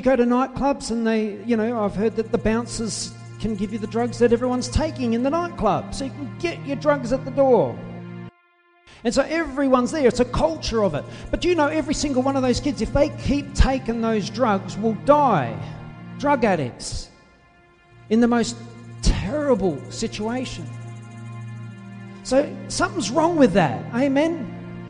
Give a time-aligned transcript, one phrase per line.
[0.00, 3.70] You go to nightclubs and they, you know, I've heard that the bouncers can give
[3.70, 5.94] you the drugs that everyone's taking in the nightclub.
[5.94, 7.78] So you can get your drugs at the door.
[9.04, 10.08] And so everyone's there.
[10.08, 11.04] It's a culture of it.
[11.30, 14.74] But you know every single one of those kids, if they keep taking those drugs,
[14.78, 15.54] will die?
[16.18, 17.10] Drug addicts
[18.08, 18.56] in the most
[19.02, 20.66] terrible situation.
[22.22, 23.84] So something's wrong with that.
[23.94, 24.88] Amen.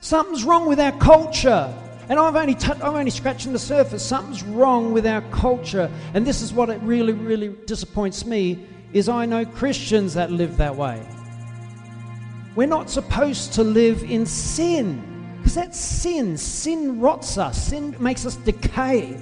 [0.00, 1.74] Something's wrong with our culture.
[2.08, 4.04] And I've only, t- I'm only scratching the surface.
[4.04, 5.90] Something's wrong with our culture.
[6.12, 10.56] And this is what it really, really disappoints me is I know Christians that live
[10.58, 11.04] that way.
[12.54, 16.36] We're not supposed to live in sin because that's sin.
[16.38, 19.20] Sin rots us, sin makes us decay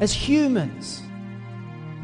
[0.00, 1.02] as humans.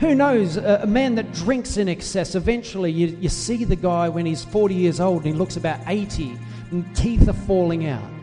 [0.00, 0.56] Who knows?
[0.56, 4.44] A, a man that drinks in excess, eventually you, you see the guy when he's
[4.44, 6.38] 40 years old and he looks about 80
[6.70, 8.13] and teeth are falling out.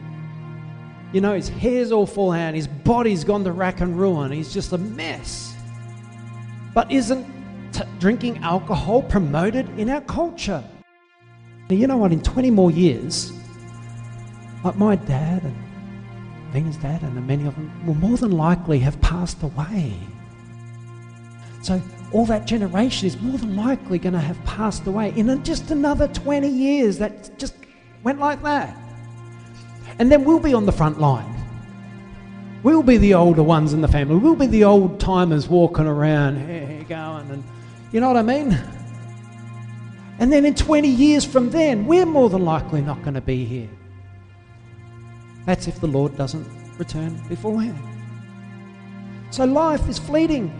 [1.13, 4.53] You know, his hair's all falling out, his body's gone to rack and ruin, he's
[4.53, 5.53] just a mess.
[6.73, 7.25] But isn't
[7.73, 10.63] t- drinking alcohol promoted in our culture?
[11.69, 12.13] Now, you know what?
[12.13, 13.33] In 20 more years,
[14.63, 15.55] like my dad and
[16.51, 19.93] Vina's dad and many of them will more than likely have passed away.
[21.61, 21.81] So
[22.11, 26.07] all that generation is more than likely going to have passed away in just another
[26.07, 26.97] 20 years.
[26.97, 27.55] That just
[28.03, 28.77] went like that.
[30.01, 31.31] And then we'll be on the front line.
[32.63, 34.15] We'll be the older ones in the family.
[34.15, 36.37] We'll be the old timers walking around,
[36.87, 37.43] going, and
[37.91, 38.59] you know what I mean?
[40.17, 43.45] And then in 20 years from then, we're more than likely not going to be
[43.45, 43.69] here.
[45.45, 46.47] That's if the Lord doesn't
[46.79, 47.77] return beforehand.
[49.29, 50.51] So life is fleeting.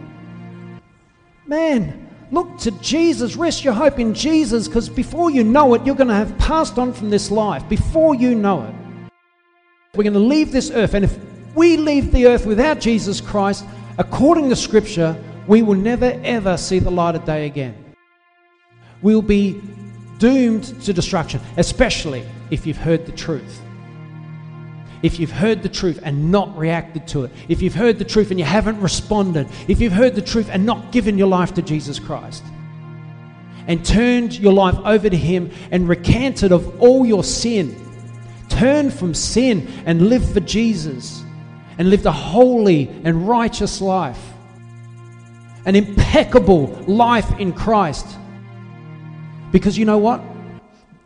[1.48, 3.36] Man, look to Jesus.
[3.36, 6.78] Rest your hope in Jesus because before you know it, you're going to have passed
[6.78, 7.68] on from this life.
[7.68, 8.76] Before you know it,
[9.96, 10.94] we're going to leave this earth.
[10.94, 11.18] And if
[11.54, 13.66] we leave the earth without Jesus Christ,
[13.98, 17.76] according to Scripture, we will never ever see the light of day again
[19.02, 19.60] We'll be
[20.20, 23.62] doomed to destruction, especially if you've heard the truth.
[25.02, 28.30] If you've heard the truth and not reacted to it, if you've heard the truth
[28.30, 31.64] and you haven't responded, if you've heard the truth and not given your life to
[31.64, 32.44] Jesus Christ,
[33.68, 37.76] and turned your life over to Him and recanted of all your sin,
[38.52, 41.24] turn from sin and live for Jesus
[41.78, 44.22] and live a holy and righteous life,
[45.66, 48.06] an impeccable life in Christ
[49.52, 50.22] because you know what?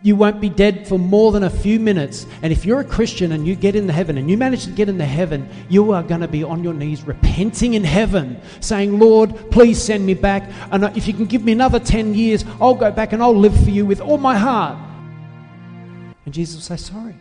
[0.03, 2.27] You won't be dead for more than a few minutes.
[2.43, 4.87] And if you're a Christian and you get into heaven and you manage to get
[4.87, 9.35] into heaven, you are going to be on your knees repenting in heaven, saying, Lord,
[9.49, 10.47] please send me back.
[10.71, 13.55] And if you can give me another 10 years, I'll go back and I'll live
[13.63, 14.77] for you with all my heart.
[16.25, 17.15] And Jesus will say, Sorry.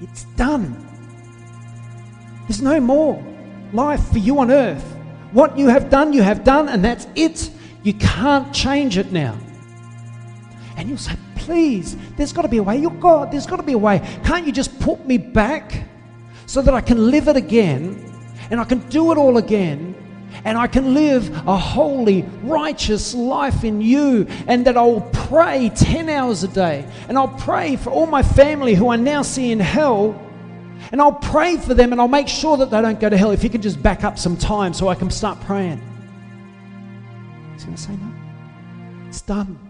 [0.00, 0.86] It's done.
[2.48, 3.22] There's no more
[3.72, 4.84] life for you on earth.
[5.32, 7.50] What you have done, you have done, and that's it.
[7.82, 9.38] You can't change it now.
[10.76, 12.78] And you'll say, please, there's got to be a way.
[12.78, 14.00] You're God, there's got to be a way.
[14.24, 15.84] Can't you just put me back
[16.46, 18.04] so that I can live it again
[18.50, 19.94] and I can do it all again?
[20.44, 26.08] And I can live a holy, righteous life in you, and that I'll pray 10
[26.08, 29.60] hours a day, and I'll pray for all my family who I now see in
[29.60, 30.18] hell,
[30.92, 33.30] and I'll pray for them, and I'll make sure that they don't go to hell.
[33.30, 35.80] If you could just back up some time so I can start praying.
[37.52, 39.69] He's going to say, No, it's done.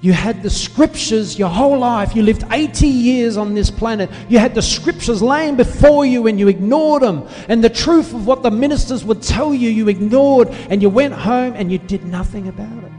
[0.00, 2.14] You had the scriptures your whole life.
[2.14, 4.08] You lived 80 years on this planet.
[4.28, 7.26] You had the scriptures laying before you and you ignored them.
[7.48, 10.50] And the truth of what the ministers would tell you, you ignored.
[10.70, 12.92] And you went home and you did nothing about it.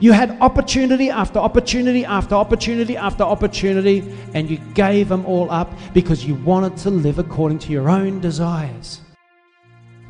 [0.00, 5.72] You had opportunity after opportunity after opportunity after opportunity, and you gave them all up
[5.94, 9.00] because you wanted to live according to your own desires.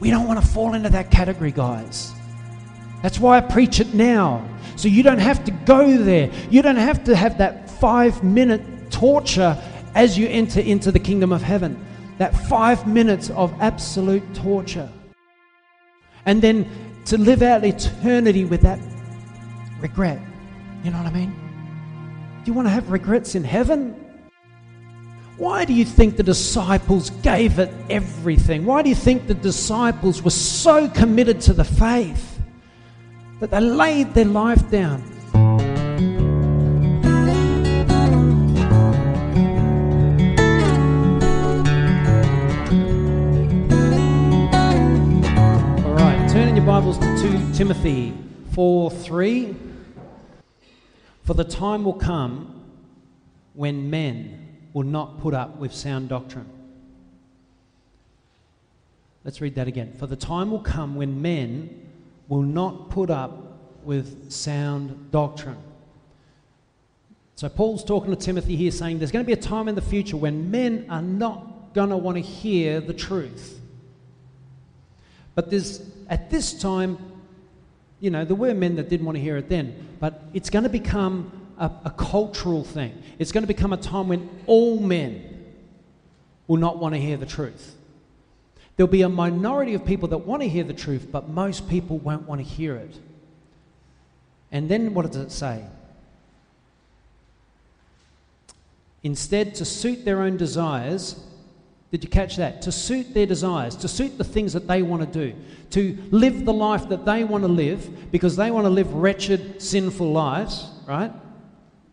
[0.00, 2.12] We don't want to fall into that category, guys.
[3.02, 4.48] That's why I preach it now.
[4.76, 6.30] So you don't have to go there.
[6.50, 9.56] You don't have to have that five minute torture
[9.94, 11.84] as you enter into the kingdom of heaven.
[12.18, 14.88] That five minutes of absolute torture.
[16.26, 16.68] And then
[17.06, 18.78] to live out eternity with that
[19.80, 20.20] regret.
[20.82, 21.30] You know what I mean?
[22.44, 24.00] Do you want to have regrets in heaven?
[25.36, 28.64] Why do you think the disciples gave it everything?
[28.64, 32.33] Why do you think the disciples were so committed to the faith?
[33.40, 35.02] That they laid their life down.
[45.84, 48.14] All right, turn in your Bibles to 2 Timothy
[48.52, 49.56] 4 3.
[51.24, 52.62] For the time will come
[53.54, 56.48] when men will not put up with sound doctrine.
[59.24, 59.94] Let's read that again.
[59.98, 61.83] For the time will come when men
[62.28, 65.58] will not put up with sound doctrine.
[67.36, 69.82] So Paul's talking to Timothy here saying there's going to be a time in the
[69.82, 73.60] future when men are not going to want to hear the truth.
[75.34, 76.98] But there's at this time,
[78.00, 80.62] you know, there were men that didn't want to hear it then, but it's going
[80.62, 83.02] to become a, a cultural thing.
[83.18, 85.44] It's going to become a time when all men
[86.46, 87.74] will not want to hear the truth.
[88.76, 91.98] There'll be a minority of people that want to hear the truth, but most people
[91.98, 92.98] won't want to hear it.
[94.50, 95.64] And then what does it say?
[99.02, 101.20] Instead, to suit their own desires,
[101.90, 102.62] did you catch that?
[102.62, 105.36] To suit their desires, to suit the things that they want to do,
[105.70, 109.60] to live the life that they want to live because they want to live wretched,
[109.62, 111.12] sinful lives, right?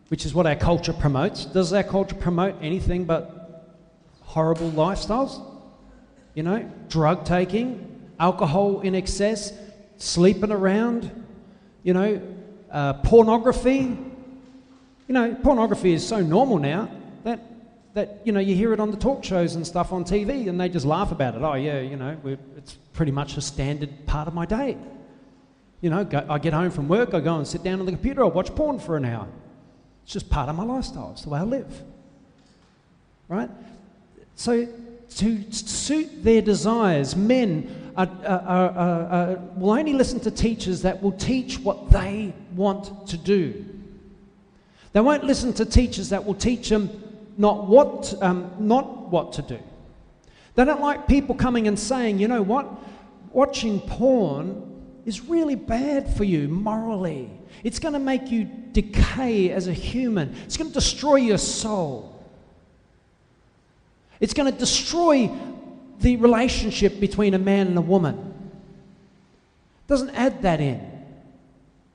[0.08, 1.44] Which is what our culture promotes.
[1.44, 3.68] Does our culture promote anything but
[4.22, 5.51] horrible lifestyles?
[6.34, 9.52] You know, drug taking, alcohol in excess,
[9.98, 11.10] sleeping around,
[11.82, 12.20] you know,
[12.70, 13.96] uh, pornography.
[15.08, 16.88] You know, pornography is so normal now
[17.24, 17.40] that,
[17.94, 20.60] that, you know, you hear it on the talk shows and stuff on TV and
[20.60, 21.42] they just laugh about it.
[21.42, 22.16] Oh, yeah, you know,
[22.56, 24.78] it's pretty much a standard part of my day.
[25.80, 27.92] You know, go, I get home from work, I go and sit down on the
[27.92, 29.26] computer, I watch porn for an hour.
[30.04, 31.82] It's just part of my lifestyle, it's the way I live.
[33.28, 33.50] Right?
[34.36, 34.68] So
[35.18, 37.16] to suit their desires.
[37.16, 43.06] Men are, are, are, will only listen to teachers that will teach what they want
[43.08, 43.64] to do.
[44.92, 46.90] They won't listen to teachers that will teach them
[47.38, 49.58] not what, um, not what to do.
[50.54, 52.68] They don't like people coming and saying, you know what,
[53.32, 54.68] watching porn
[55.06, 57.30] is really bad for you morally.
[57.64, 62.11] It's going to make you decay as a human, it's going to destroy your soul.
[64.22, 65.30] It's going to destroy
[65.98, 68.32] the relationship between a man and a woman.
[69.88, 70.80] Doesn't add that in.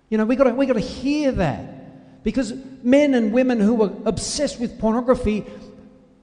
[0.09, 2.23] You know, we've got we got to hear that.
[2.23, 2.53] Because
[2.83, 5.45] men and women who are obsessed with pornography,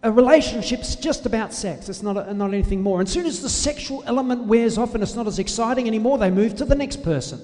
[0.02, 1.88] a relationship's just about sex.
[1.88, 3.00] It's not, a, not anything more.
[3.00, 6.18] And as soon as the sexual element wears off and it's not as exciting anymore,
[6.18, 7.40] they move to the next person.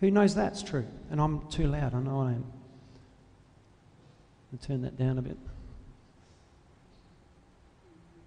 [0.00, 0.86] Who knows that's true?
[1.10, 2.46] And I'm too loud, I know I am.
[4.50, 5.36] I'll turn that down a bit.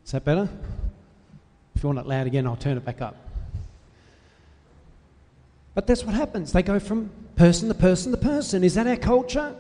[0.08, 0.48] Is that better?
[1.76, 3.18] If you want it loud again, I'll turn it back up.
[5.76, 6.54] But that's what happens.
[6.54, 8.64] They go from person to person to person.
[8.64, 9.54] Is that our culture?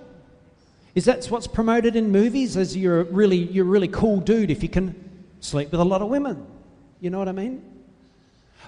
[0.95, 2.55] Is that what's promoted in movies?
[2.55, 4.95] As you're a really, you're a really cool dude if you can
[5.41, 6.47] sleep with a lot of women.
[7.01, 7.61] You know what I mean?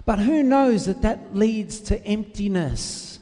[0.06, 3.20] But who knows that that leads to emptiness?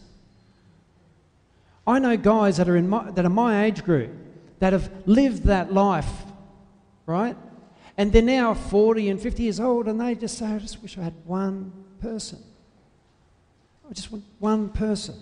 [1.85, 4.09] I know guys that are in my, that are my age group
[4.57, 6.09] that have lived that life,
[7.05, 7.37] right?
[7.97, 10.97] And they're now 40 and 50 years old, and they just say, I just wish
[10.97, 12.39] I had one person.
[13.89, 15.15] I just want one person,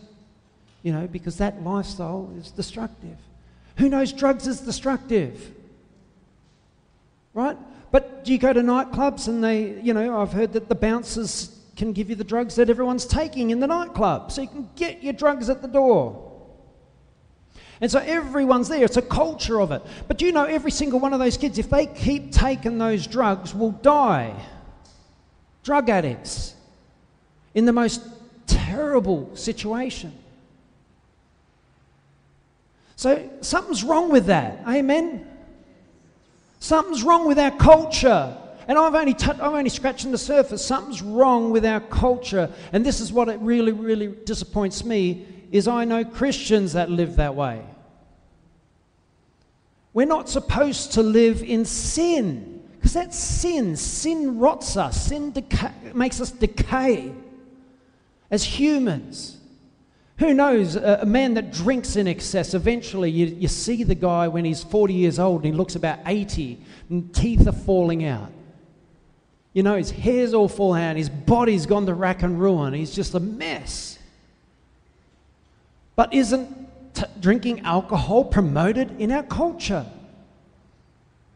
[0.83, 3.18] you know, because that lifestyle is destructive.
[3.77, 5.51] Who knows drugs is destructive?
[7.33, 7.57] Right?
[7.92, 11.56] But do you go to nightclubs and they, you know, I've heard that the bouncers
[11.75, 14.31] can give you the drugs that everyone's taking in the nightclub.
[14.31, 16.25] So you can get your drugs at the door.
[17.81, 18.86] And so everyone's there.
[18.86, 19.81] It's a culture of it.
[20.07, 23.54] But you know every single one of those kids, if they keep taking those drugs,
[23.54, 24.33] will die?
[25.64, 26.56] Drug addicts
[27.54, 28.02] in the most
[28.47, 30.14] terrible situation.
[32.95, 34.59] So something's wrong with that.
[34.68, 35.28] Amen?
[36.59, 38.38] Something's wrong with our culture.
[38.68, 40.66] And I've only, t- I'm only scratching the surface.
[40.66, 42.49] Something's wrong with our culture.
[42.71, 47.18] And this is what it really, really disappoints me is I know Christians that live
[47.18, 47.61] that way.
[49.95, 53.78] We're not supposed to live in sin because that's sin.
[53.78, 57.14] Sin rots us, sin deca- makes us decay
[58.30, 59.37] as humans.
[60.18, 64.44] Who knows, a, man that drinks in excess, eventually you, you see the guy when
[64.44, 66.59] he's 40 years old and he looks about 80
[66.90, 68.31] and teeth are falling out.
[69.54, 72.94] You know, his hair's all falling out, his body's gone to rack and ruin, he's
[72.94, 73.97] just a mess.
[75.95, 76.65] But isn't
[76.95, 79.85] t- drinking alcohol promoted in our culture?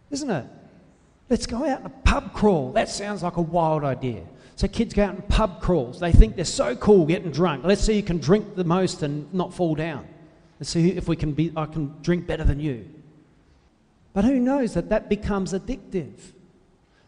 [0.10, 0.46] Isn't it?
[1.30, 2.72] Let's go out and a pub crawl.
[2.72, 4.24] That sounds like a wild idea.
[4.56, 6.00] So kids go out in pub crawls.
[6.00, 7.63] They think they're so cool getting drunk.
[7.63, 10.08] Let's see who can drink the most and not fall down.
[10.60, 12.89] Let's see if we can be, I can drink better than you.
[14.13, 16.13] But who knows that that becomes addictive?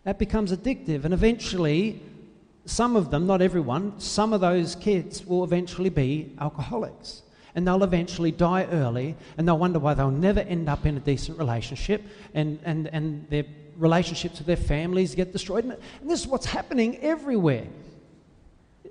[0.03, 2.01] That becomes addictive, and eventually,
[2.65, 7.23] some of them, not everyone, some of those kids will eventually be alcoholics
[7.55, 10.99] and they'll eventually die early and they'll wonder why they'll never end up in a
[10.99, 12.01] decent relationship
[12.33, 13.45] and, and, and their
[13.77, 15.65] relationships with their families get destroyed.
[15.65, 17.67] And this is what's happening everywhere.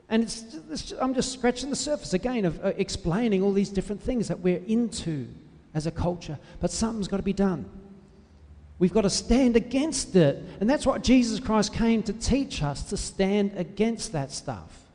[0.09, 4.02] And it's, it's, I'm just scratching the surface again of uh, explaining all these different
[4.02, 5.29] things that we're into
[5.73, 6.38] as a culture.
[6.61, 7.64] But something's got to be done.
[8.81, 10.43] We've got to stand against it.
[10.59, 14.89] And that's what Jesus Christ came to teach us to stand against that stuff.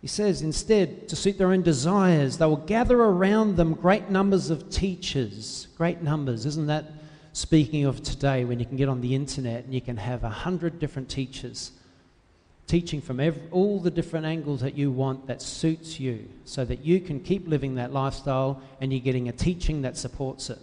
[0.00, 4.48] He says, instead, to suit their own desires, they will gather around them great numbers
[4.50, 5.66] of teachers.
[5.76, 6.46] Great numbers.
[6.46, 6.84] Isn't that
[7.32, 10.28] speaking of today when you can get on the internet and you can have a
[10.28, 11.72] hundred different teachers
[12.68, 16.84] teaching from every, all the different angles that you want that suits you so that
[16.84, 20.58] you can keep living that lifestyle and you're getting a teaching that supports it.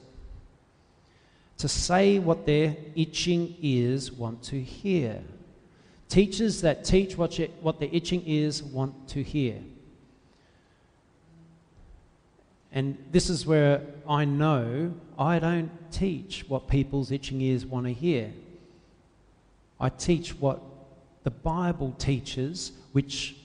[1.58, 5.24] To say what their itching ears want to hear.
[6.10, 9.58] Teachers that teach what, you, what their itching ears want to hear.
[12.72, 17.94] And this is where I know I don't teach what people's itching ears want to
[17.94, 18.34] hear.
[19.80, 20.62] I teach what
[21.24, 23.36] the Bible teaches, which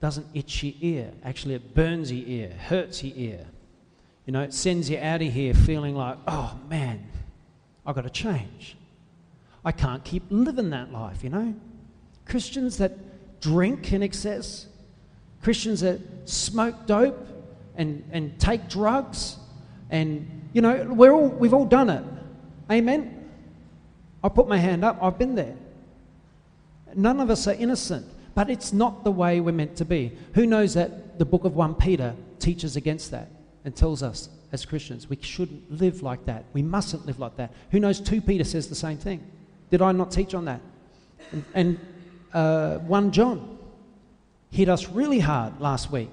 [0.00, 1.12] doesn't itch your ear.
[1.22, 3.46] Actually, it burns your ear, hurts your ear.
[4.26, 7.06] You know, it sends you out of here feeling like, oh man,
[7.86, 8.76] I've got to change.
[9.64, 11.54] I can't keep living that life, you know?
[12.26, 14.66] Christians that drink in excess,
[15.42, 17.26] Christians that smoke dope
[17.76, 19.36] and, and take drugs,
[19.90, 22.04] and, you know, we're all, we've all done it.
[22.70, 23.28] Amen?
[24.24, 25.56] I put my hand up, I've been there.
[26.94, 30.12] None of us are innocent, but it's not the way we're meant to be.
[30.34, 33.28] Who knows that the book of 1 Peter teaches against that
[33.64, 36.44] and tells us as Christians we shouldn't live like that.
[36.52, 37.52] We mustn't live like that.
[37.70, 39.26] Who knows 2 Peter says the same thing.
[39.70, 40.60] Did I not teach on that?
[41.32, 41.80] And, and
[42.32, 43.58] uh, 1 John
[44.50, 46.12] hit us really hard last week.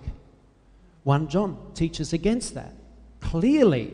[1.04, 2.74] 1 John teaches against that.
[3.20, 3.94] Clearly,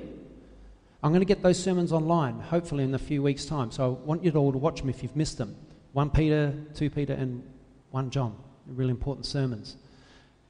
[1.03, 3.72] I'm going to get those sermons online, hopefully in a few weeks' time.
[3.72, 5.55] So I want you all to watch them if you've missed them.
[5.94, 7.44] 1 Peter, 2 Peter, and
[7.91, 8.36] 1 John.
[8.67, 9.77] Really important sermons.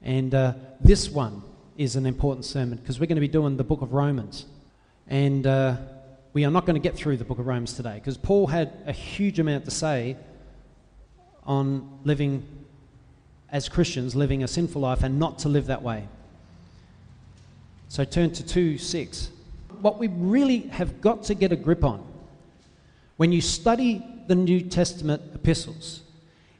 [0.01, 1.41] And uh, this one
[1.77, 4.45] is an important sermon because we're going to be doing the book of Romans.
[5.07, 5.77] And uh,
[6.33, 8.73] we are not going to get through the book of Romans today because Paul had
[8.85, 10.17] a huge amount to say
[11.45, 12.45] on living
[13.51, 16.07] as Christians, living a sinful life, and not to live that way.
[17.89, 19.29] So turn to 2 6.
[19.81, 22.05] What we really have got to get a grip on
[23.17, 26.01] when you study the New Testament epistles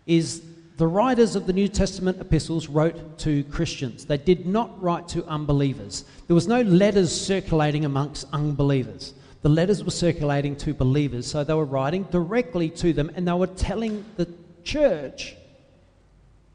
[0.06, 0.42] is
[0.77, 4.06] the writers of the New Testament epistles wrote to Christians.
[4.06, 6.06] They did not write to unbelievers.
[6.27, 9.13] There was no letters circulating amongst unbelievers.
[9.42, 13.34] The letters were circulating to believers, so they were writing directly to them and they
[13.34, 14.25] were telling the
[14.65, 15.36] church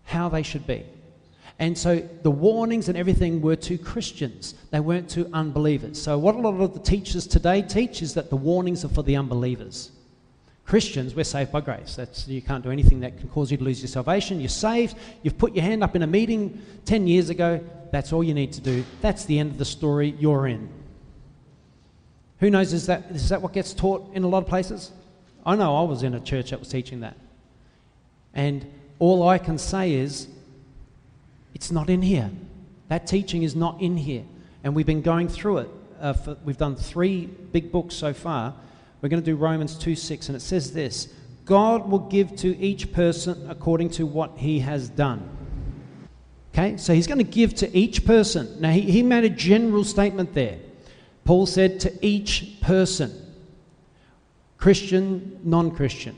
[0.04, 0.84] how they should be.
[1.58, 6.00] And so the warnings and everything were to Christians, they weren't to unbelievers.
[6.00, 9.02] So, what a lot of the teachers today teach is that the warnings are for
[9.02, 9.92] the unbelievers.
[10.64, 11.96] Christians, we're saved by grace.
[11.96, 14.40] That's, you can't do anything that can cause you to lose your salvation.
[14.40, 14.96] You're saved.
[15.22, 17.60] You've put your hand up in a meeting 10 years ago.
[17.90, 18.84] That's all you need to do.
[19.00, 20.14] That's the end of the story.
[20.20, 20.68] You're in.
[22.38, 24.92] Who knows, is that, is that what gets taught in a lot of places?
[25.44, 27.16] I know I was in a church that was teaching that.
[28.34, 28.66] And
[28.98, 30.28] all I can say is,
[31.54, 32.30] it's not in here.
[32.88, 34.24] That teaching is not in here.
[34.64, 35.70] And we've been going through it.
[36.00, 38.54] Uh, for, we've done three big books so far
[39.00, 41.08] we're going to do Romans 2 6, and it says this
[41.44, 45.28] God will give to each person according to what he has done.
[46.52, 48.60] Okay, so he's going to give to each person.
[48.60, 50.58] Now, he, he made a general statement there.
[51.24, 53.12] Paul said to each person,
[54.58, 56.16] Christian, non Christian.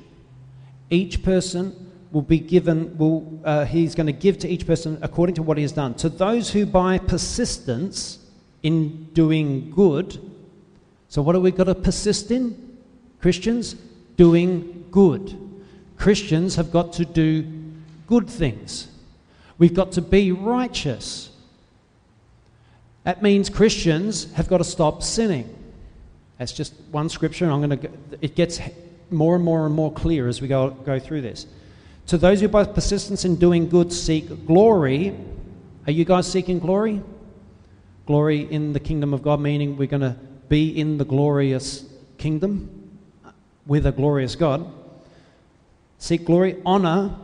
[0.91, 1.82] Each person
[2.13, 5.57] will be given, will, uh, he's going to give to each person according to what
[5.57, 5.95] he has done.
[5.95, 8.19] To those who by persistence
[8.63, 10.21] in doing good,
[11.09, 12.79] so what have we got to persist in?
[13.21, 13.75] Christians
[14.17, 15.39] doing good.
[15.97, 17.47] Christians have got to do
[18.07, 18.89] good things.
[19.59, 21.31] We've got to be righteous.
[23.05, 25.55] That means Christians have got to stop sinning.
[26.39, 27.49] That's just one scripture.
[27.51, 27.91] I'm going to.
[28.21, 28.61] It gets
[29.11, 31.47] more and more and more clear as we go go through this.
[32.13, 35.17] To those who by persistence in doing good seek glory,
[35.87, 37.01] are you guys seeking glory?
[38.05, 41.87] Glory in the kingdom of God, meaning we're going to be in the glorious
[42.19, 42.99] kingdom
[43.65, 44.71] with a glorious God.
[45.97, 47.17] Seek glory, honor,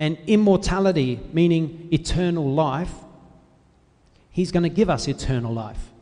[0.00, 2.92] and immortality, meaning eternal life.
[4.32, 5.92] He's going to give us eternal life.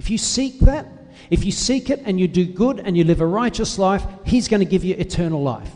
[0.00, 0.88] If you seek that,
[1.30, 4.48] if you seek it and you do good and you live a righteous life, He's
[4.48, 5.70] going to give you eternal life.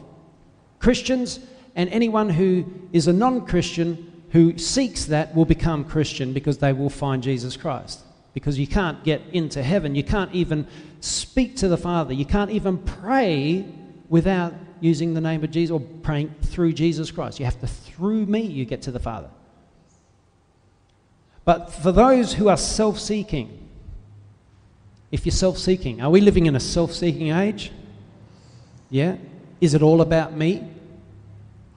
[0.80, 1.38] Christians
[1.74, 6.72] and anyone who is a non Christian who seeks that will become Christian because they
[6.72, 8.00] will find Jesus Christ.
[8.32, 10.66] Because you can't get into heaven, you can't even
[11.00, 12.12] speak to the Father.
[12.12, 13.66] You can't even pray
[14.08, 17.40] without using the name of Jesus or praying through Jesus Christ.
[17.40, 19.30] You have to, through me, you get to the Father.
[21.44, 23.68] But for those who are self seeking,
[25.10, 27.72] if you're self seeking, are we living in a self seeking age?
[28.90, 29.16] Yeah?
[29.60, 30.68] Is it all about me?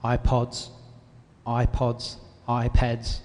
[0.04, 0.68] iPods,
[1.46, 3.20] iPods, iPads.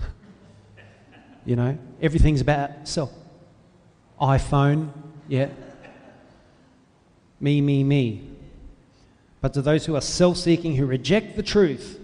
[1.46, 3.12] you know, everything's about self.
[4.20, 4.90] iPhone,
[5.28, 5.48] yeah.
[7.40, 8.28] Me, me, me.
[9.40, 12.00] But to those who are self seeking, who reject the truth,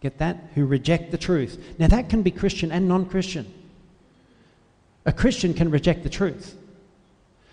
[0.00, 0.36] get that?
[0.54, 1.74] Who reject the truth.
[1.78, 3.50] Now, that can be Christian and non Christian.
[5.06, 6.56] A Christian can reject the truth.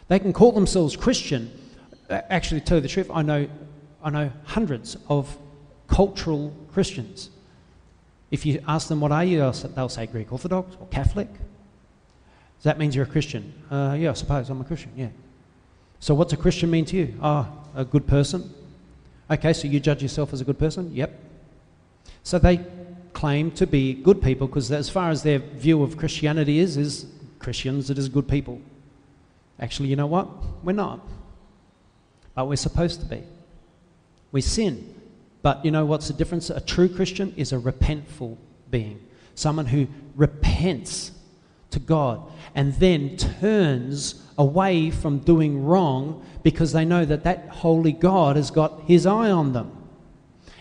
[0.09, 1.51] They can call themselves Christian.
[2.09, 3.47] Uh, actually, to tell you the truth, I know,
[4.03, 5.37] I know hundreds of
[5.87, 7.29] cultural Christians.
[8.31, 9.37] If you ask them, what are you?
[9.75, 11.31] They'll say Greek Orthodox or Catholic.
[11.31, 13.53] Does that means you're a Christian?
[13.69, 15.09] Uh, yeah, I suppose I'm a Christian, yeah.
[15.99, 17.15] So, what's a Christian mean to you?
[17.21, 18.53] Oh, a good person.
[19.29, 20.93] Okay, so you judge yourself as a good person?
[20.93, 21.17] Yep.
[22.23, 22.59] So they
[23.13, 27.05] claim to be good people because, as far as their view of Christianity is, is
[27.39, 28.61] Christians, it is good people.
[29.59, 30.27] Actually, you know what?
[30.63, 30.99] We're not.
[32.35, 33.23] But we're supposed to be.
[34.33, 34.93] We sin.
[35.41, 36.49] But you know what's the difference?
[36.49, 38.37] A true Christian is a repentful
[38.69, 38.99] being,
[39.35, 41.11] someone who repents
[41.69, 42.21] to God
[42.55, 48.51] and then turns away from doing wrong because they know that that holy God has
[48.51, 49.71] got his eye on them.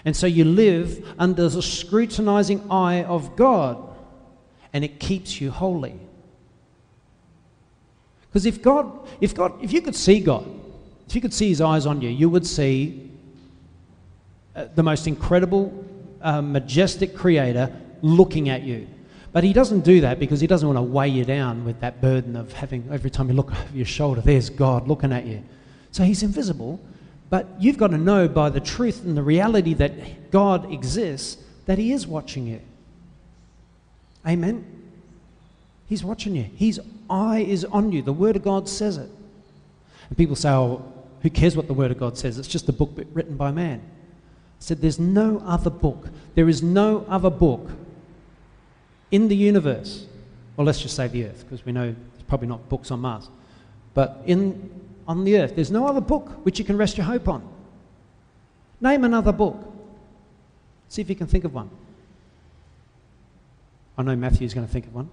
[0.04, 3.88] And so you live under the scrutinizing eye of God
[4.72, 5.98] and it keeps you holy.
[8.28, 10.46] Because if God, if God, if you could see God,
[11.06, 13.11] if you could see His eyes on you, you would see
[14.54, 15.72] uh, the most incredible,
[16.20, 18.86] uh, majestic Creator looking at you.
[19.32, 22.00] But He doesn't do that because He doesn't want to weigh you down with that
[22.00, 25.42] burden of having every time you look over your shoulder, there's God looking at you.
[25.90, 26.80] So He's invisible,
[27.30, 31.78] but you've got to know by the truth and the reality that God exists that
[31.78, 32.60] He is watching you.
[34.26, 34.64] Amen.
[35.88, 36.44] He's watching you.
[36.56, 38.02] His eye is on you.
[38.02, 39.10] The Word of God says it.
[40.08, 40.84] And people say, oh,
[41.22, 42.38] who cares what the Word of God says?
[42.38, 43.82] It's just a book written by man.
[44.62, 46.08] Said, there's no other book.
[46.36, 47.68] There is no other book
[49.10, 50.06] in the universe.
[50.56, 53.28] Well, let's just say the earth, because we know there's probably not books on Mars.
[53.92, 54.70] But in,
[55.08, 57.42] on the earth, there's no other book which you can rest your hope on.
[58.80, 59.56] Name another book.
[60.88, 61.68] See if you can think of one.
[63.98, 65.10] I know Matthew's going to think of one.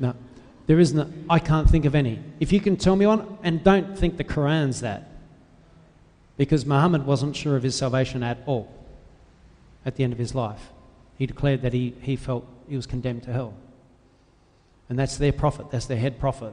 [0.00, 0.12] No,
[0.66, 1.26] there isn't.
[1.30, 2.18] I can't think of any.
[2.40, 5.08] If you can tell me one, and don't think the Quran's that,
[6.36, 8.72] because Muhammad wasn't sure of his salvation at all
[9.84, 10.70] at the end of his life.
[11.16, 13.54] He declared that he, he felt he was condemned to hell.
[14.88, 16.52] And that's their prophet, that's their head prophet.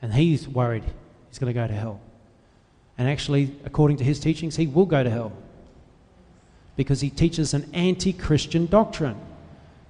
[0.00, 0.84] And he's worried
[1.28, 2.00] he's going to go to hell.
[2.96, 5.32] And actually, according to his teachings, he will go to hell
[6.76, 9.16] because he teaches an anti Christian doctrine.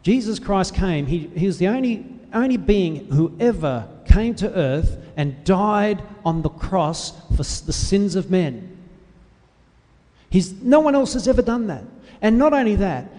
[0.02, 4.98] Jesus Christ came, he, he was the only only being who ever came to earth
[5.16, 8.77] and died on the cross for the sins of men.
[10.30, 11.84] He's, no one else has ever done that.
[12.20, 13.10] And not only that,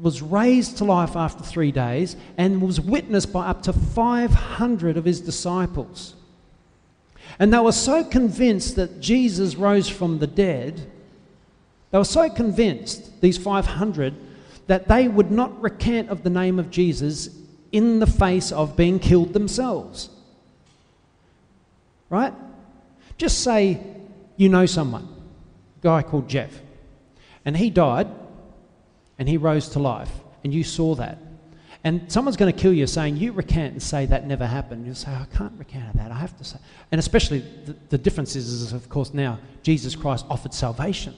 [0.00, 5.04] was raised to life after three days and was witnessed by up to 500 of
[5.04, 6.14] his disciples.
[7.38, 10.90] And they were so convinced that Jesus rose from the dead,
[11.90, 14.14] they were so convinced, these 500,
[14.66, 17.30] that they would not recant of the name of Jesus
[17.72, 20.08] in the face of being killed themselves.
[22.08, 22.32] Right?
[23.18, 23.84] Just say
[24.36, 25.08] you know someone,
[25.82, 26.60] guy called Jeff,
[27.44, 28.08] and he died
[29.18, 30.10] and he rose to life,
[30.42, 31.18] and you saw that.
[31.82, 34.84] And someone's going to kill you saying, You recant and say that never happened.
[34.84, 36.10] You'll say, I can't recant that.
[36.10, 36.58] I have to say.
[36.92, 41.14] And especially the, the difference is, is, of course, now Jesus Christ offered salvation.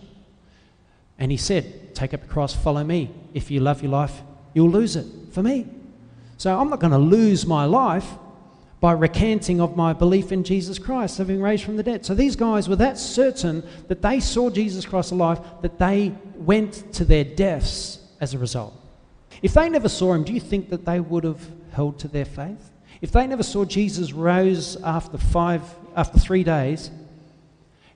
[1.19, 3.11] And he said, Take up the cross, follow me.
[3.35, 4.23] If you love your life,
[4.55, 5.67] you'll lose it for me.
[6.37, 8.09] So I'm not going to lose my life
[8.83, 12.05] by recanting of my belief in Jesus Christ, having raised from the dead.
[12.05, 16.93] So these guys were that certain that they saw Jesus Christ alive that they went
[16.95, 18.75] to their deaths as a result.
[19.41, 22.25] If they never saw him, do you think that they would have held to their
[22.25, 22.73] faith?
[23.01, 25.63] If they never saw Jesus rose after five,
[25.95, 26.91] after three days,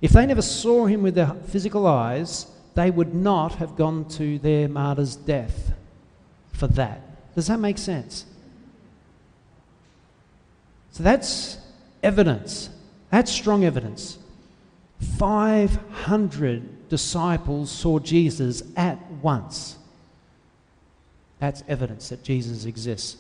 [0.00, 4.38] if they never saw him with their physical eyes, they would not have gone to
[4.38, 5.72] their martyr's death
[6.52, 7.34] for that.
[7.34, 8.24] Does that make sense?
[10.96, 11.58] So that's
[12.02, 12.70] evidence.
[13.10, 14.16] That's strong evidence.
[15.18, 19.76] 500 disciples saw Jesus at once.
[21.38, 23.18] That's evidence that Jesus exists.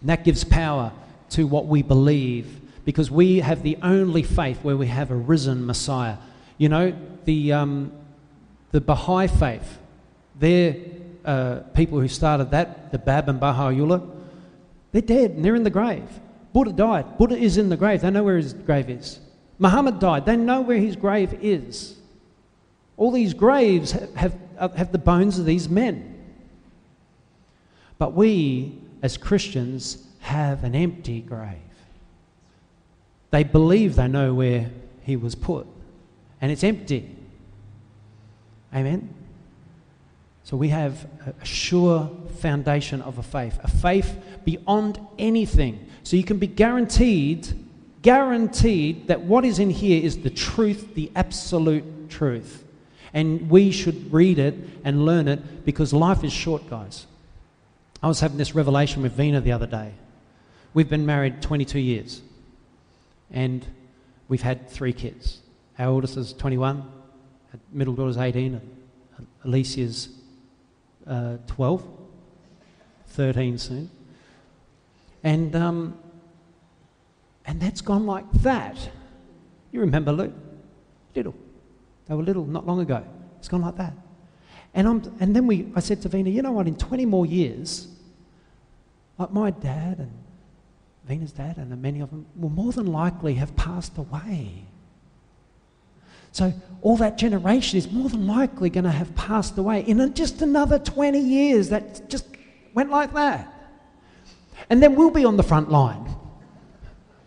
[0.00, 0.90] And that gives power
[1.30, 5.66] to what we believe because we have the only faith where we have a risen
[5.66, 6.16] Messiah.
[6.56, 7.92] You know, the, um,
[8.72, 9.78] the Baha'i faith,
[10.34, 10.74] they're
[11.24, 14.02] uh, people who started that, the Bab and Baha'u'llah,
[14.90, 16.02] they're dead and they're in the grave.
[16.58, 17.18] Buddha died.
[17.18, 18.00] Buddha is in the grave.
[18.00, 19.20] They know where his grave is.
[19.60, 20.26] Muhammad died.
[20.26, 21.96] They know where his grave is.
[22.96, 24.12] All these graves have,
[24.56, 26.18] have, have the bones of these men.
[27.96, 31.58] But we, as Christians, have an empty grave.
[33.30, 34.68] They believe they know where
[35.02, 35.64] he was put,
[36.40, 37.08] and it's empty.
[38.74, 39.14] Amen?
[40.42, 41.06] So we have
[41.40, 45.87] a sure foundation of a faith, a faith beyond anything.
[46.08, 47.46] So you can be guaranteed,
[48.00, 52.64] guaranteed that what is in here is the truth, the absolute truth.
[53.12, 57.06] And we should read it and learn it because life is short, guys.
[58.02, 59.92] I was having this revelation with Vina the other day.
[60.72, 62.22] We've been married 22 years
[63.30, 63.66] and
[64.28, 65.40] we've had three kids.
[65.78, 66.90] Our oldest is 21,
[67.52, 70.08] our middle daughter's 18, and Alicia's
[71.06, 71.86] uh, 12,
[73.08, 73.90] 13 soon.
[75.22, 75.98] And, um,
[77.44, 78.76] and that's gone like that.
[79.72, 80.34] You remember Luke?
[81.14, 81.34] Little.
[82.06, 83.04] They were little not long ago.
[83.38, 83.94] It's gone like that.
[84.74, 87.26] And, I'm, and then we, I said to Vina, you know what, in 20 more
[87.26, 87.88] years,
[89.18, 90.12] like my dad and
[91.06, 94.64] Vina's dad and many of them will more than likely have passed away.
[96.32, 96.52] So
[96.82, 100.78] all that generation is more than likely going to have passed away in just another
[100.78, 101.70] 20 years.
[101.70, 102.26] That just
[102.74, 103.52] went like that.
[104.70, 106.08] And then we'll be on the front line.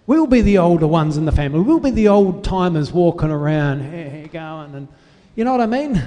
[0.08, 1.62] We'll be the older ones in the family.
[1.62, 4.88] We'll be the old timers walking around, here, going, and
[5.36, 6.02] you know what I mean?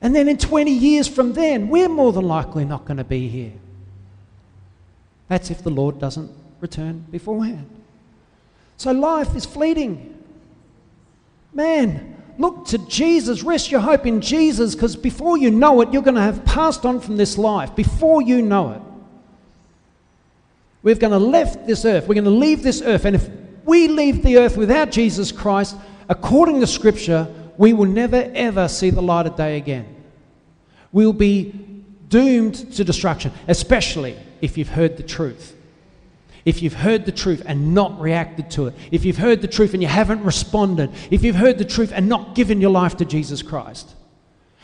[0.00, 3.28] And then in 20 years from then, we're more than likely not going to be
[3.28, 3.52] here.
[5.28, 7.68] That's if the Lord doesn't return beforehand.
[8.76, 10.12] So life is fleeting.
[11.52, 13.42] Man, look to Jesus.
[13.42, 16.84] Rest your hope in Jesus because before you know it, you're going to have passed
[16.84, 17.74] on from this life.
[17.74, 18.82] Before you know it.
[20.86, 22.06] We're going to left this earth.
[22.06, 23.06] We're going to leave this earth.
[23.06, 23.28] And if
[23.64, 25.74] we leave the earth without Jesus Christ,
[26.08, 29.96] according to Scripture, we will never ever see the light of day again.
[30.92, 31.50] We'll be
[32.08, 35.56] doomed to destruction, especially if you've heard the truth.
[36.44, 39.74] If you've heard the truth and not reacted to it, if you've heard the truth
[39.74, 43.04] and you haven't responded, if you've heard the truth and not given your life to
[43.04, 43.92] Jesus Christ,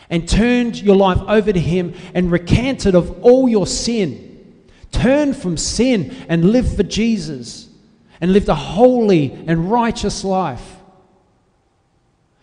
[0.09, 4.32] and turned your life over to Him and recanted of all your sin,
[4.93, 7.69] turn from sin and live for Jesus
[8.21, 10.77] and lived a holy and righteous life,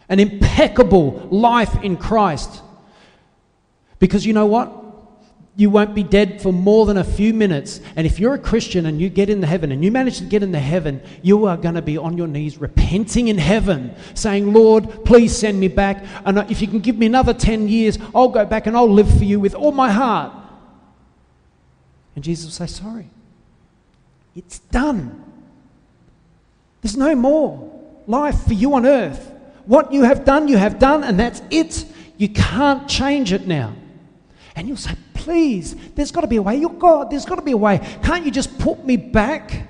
[0.10, 2.62] an impeccable life in Christ.
[4.00, 4.80] Because you know what?
[5.60, 7.82] you won't be dead for more than a few minutes.
[7.98, 10.42] And if you're a Christian and you get into heaven and you manage to get
[10.42, 15.04] into heaven, you are going to be on your knees repenting in heaven, saying, Lord,
[15.04, 16.06] please send me back.
[16.24, 19.10] And if you can give me another 10 years, I'll go back and I'll live
[19.18, 20.34] for you with all my heart.
[22.20, 23.10] And Jesus will say, Sorry,
[24.36, 25.24] it's done.
[26.82, 27.72] There's no more
[28.08, 29.32] life for you on earth.
[29.66, 31.86] What you have done, you have done, and that's it.
[32.18, 33.74] You can't change it now.
[34.54, 36.58] And you'll say, please, there's got to be a way.
[36.58, 37.78] You're God, there's got to be a way.
[38.04, 39.70] Can't you just put me back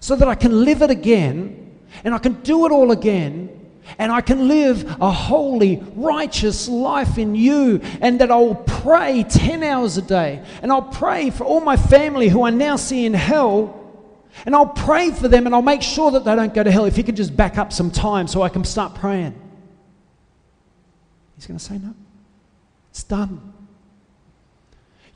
[0.00, 3.63] so that I can live it again and I can do it all again?
[3.98, 9.62] And I can live a holy, righteous life in you, and that I'll pray 10
[9.62, 10.44] hours a day.
[10.62, 13.80] And I'll pray for all my family who I now see in hell.
[14.46, 16.86] And I'll pray for them and I'll make sure that they don't go to hell.
[16.86, 19.40] If you could just back up some time so I can start praying.
[21.36, 21.94] He's going to say, No,
[22.90, 23.53] it's done.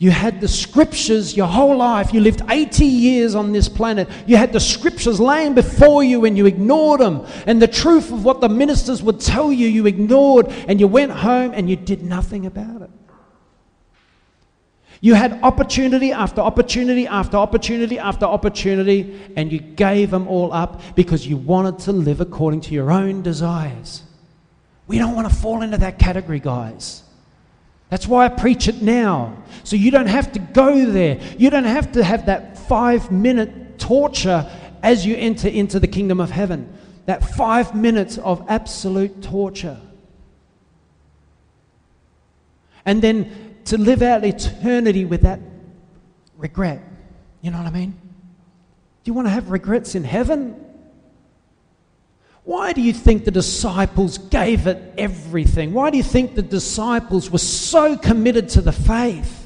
[0.01, 2.15] You had the scriptures your whole life.
[2.15, 4.09] You lived 80 years on this planet.
[4.27, 7.27] You had the scriptures laying before you and you ignored them.
[7.47, 10.47] And the truth of what the ministers would tell you, you ignored.
[10.69, 12.91] And you went home and you did nothing about it.
[15.01, 20.81] You had opportunity after opportunity after opportunity after opportunity, and you gave them all up
[20.97, 24.03] because you wanted to live according to your own desires.
[24.89, 27.05] We don't want to fall into that category, guys.
[27.91, 29.43] That's why I preach it now.
[29.69, 31.21] So you don't have to go there.
[31.37, 34.51] You don't have to have that five minute torture
[34.83, 36.75] as you enter into the kingdom of heaven.
[37.05, 39.79] That five minutes of absolute torture.
[42.87, 45.41] And then to live out eternity with that
[46.39, 46.81] regret.
[47.43, 47.91] You know what I mean?
[47.91, 50.65] Do you want to have regrets in heaven?
[52.45, 55.75] Why do you think the disciples gave it everything?
[55.75, 59.38] Why do you think the disciples were so committed to the faith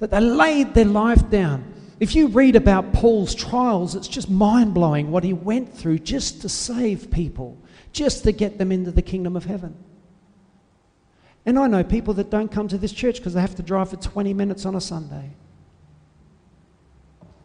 [0.00, 1.72] that they laid their life down?
[2.00, 6.40] If you read about Paul's trials, it's just mind blowing what he went through just
[6.40, 7.58] to save people,
[7.92, 9.76] just to get them into the kingdom of heaven.
[11.44, 13.90] And I know people that don't come to this church because they have to drive
[13.90, 15.30] for 20 minutes on a Sunday.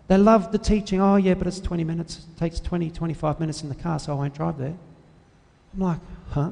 [0.07, 1.01] They love the teaching.
[1.01, 2.25] Oh, yeah, but it's 20 minutes.
[2.31, 4.75] It takes 20, 25 minutes in the car, so I won't drive there.
[5.73, 6.51] I'm like, huh?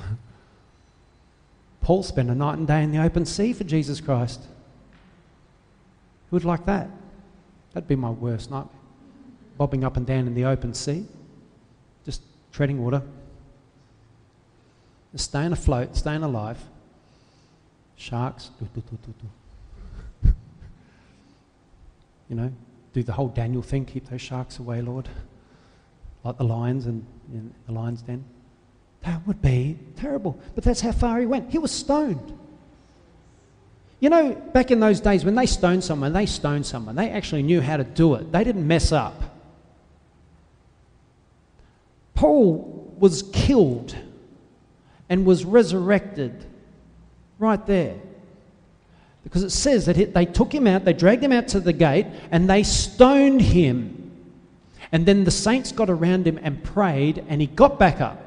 [1.80, 4.40] Paul spent a night and day in the open sea for Jesus Christ.
[6.30, 6.90] Who would like that?
[7.72, 8.72] That'd be my worst nightmare.
[9.58, 11.06] Bobbing up and down in the open sea,
[12.04, 13.02] just treading water,
[15.12, 16.58] just staying afloat, staying alive.
[17.96, 18.50] Sharks,
[20.22, 20.32] you
[22.30, 22.52] know,
[22.92, 25.08] do the whole Daniel thing, keep those sharks away, Lord,
[26.22, 28.24] like the lions and in the lion's den.
[29.02, 30.38] That would be terrible.
[30.54, 31.50] But that's how far he went.
[31.50, 32.38] He was stoned.
[33.98, 36.96] You know, back in those days when they stoned someone, they stoned someone.
[36.96, 39.22] They actually knew how to do it, they didn't mess up.
[42.14, 43.94] Paul was killed
[45.08, 46.44] and was resurrected
[47.38, 47.96] right there.
[49.22, 52.06] Because it says that they took him out, they dragged him out to the gate,
[52.30, 54.12] and they stoned him.
[54.92, 58.22] And then the saints got around him and prayed, and he got back up.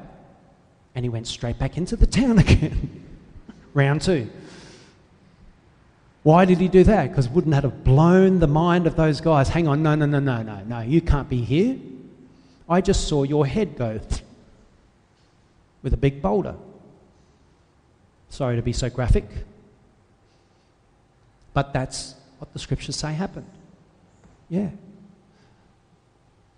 [0.94, 3.04] And he went straight back into the town again.
[3.72, 4.28] Round two.
[6.22, 7.08] Why did he do that?
[7.08, 9.48] Because wouldn't that have blown the mind of those guys?
[9.48, 11.76] Hang on, no, no, no, no, no, no, you can't be here.
[12.68, 14.00] I just saw your head go
[15.82, 16.54] with a big boulder.
[18.28, 19.24] Sorry to be so graphic,
[21.52, 23.46] but that's what the scriptures say happened.
[24.48, 24.68] Yeah.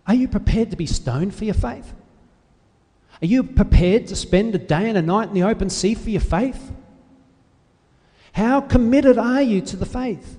[0.07, 1.95] Are you prepared to be stoned for your faith?
[3.23, 6.11] Are you prepared to spend a day and a night in the open sea for
[6.11, 6.73] your faith?
[8.33, 10.39] How committed are you to the faith?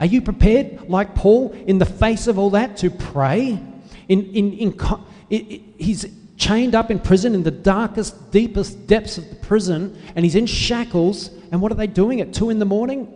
[0.00, 3.60] Are you prepared, like Paul, in the face of all that, to pray?
[4.08, 9.36] In, in, in, he's chained up in prison in the darkest, deepest depths of the
[9.36, 11.30] prison, and he's in shackles.
[11.52, 13.08] And what are they doing at two in the morning?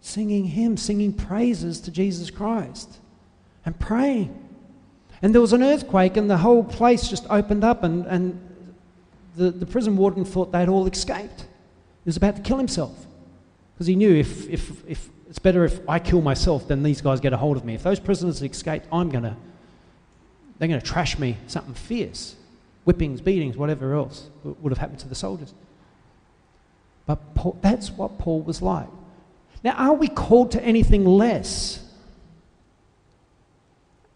[0.00, 2.98] Singing hymns, singing praises to Jesus Christ,
[3.64, 4.46] and praying.
[5.22, 8.47] And there was an earthquake, and the whole place just opened up, and, and
[9.38, 11.40] the, the prison warden thought they'd all escaped.
[11.40, 13.06] He was about to kill himself
[13.74, 17.20] because he knew if, if, if it's better if I kill myself than these guys
[17.20, 17.74] get a hold of me.
[17.74, 19.36] If those prisoners escaped, I'm going to,
[20.58, 22.34] they're going to trash me something fierce.
[22.84, 25.54] Whippings, beatings, whatever else would have happened to the soldiers.
[27.06, 28.88] But Paul, that's what Paul was like.
[29.62, 31.84] Now, are we called to anything less?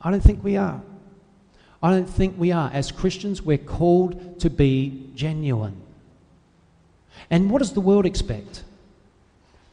[0.01, 0.81] I don't think we are.
[1.83, 2.71] I don't think we are.
[2.73, 5.77] As Christians, we're called to be genuine.
[7.31, 8.63] And what does the world expect?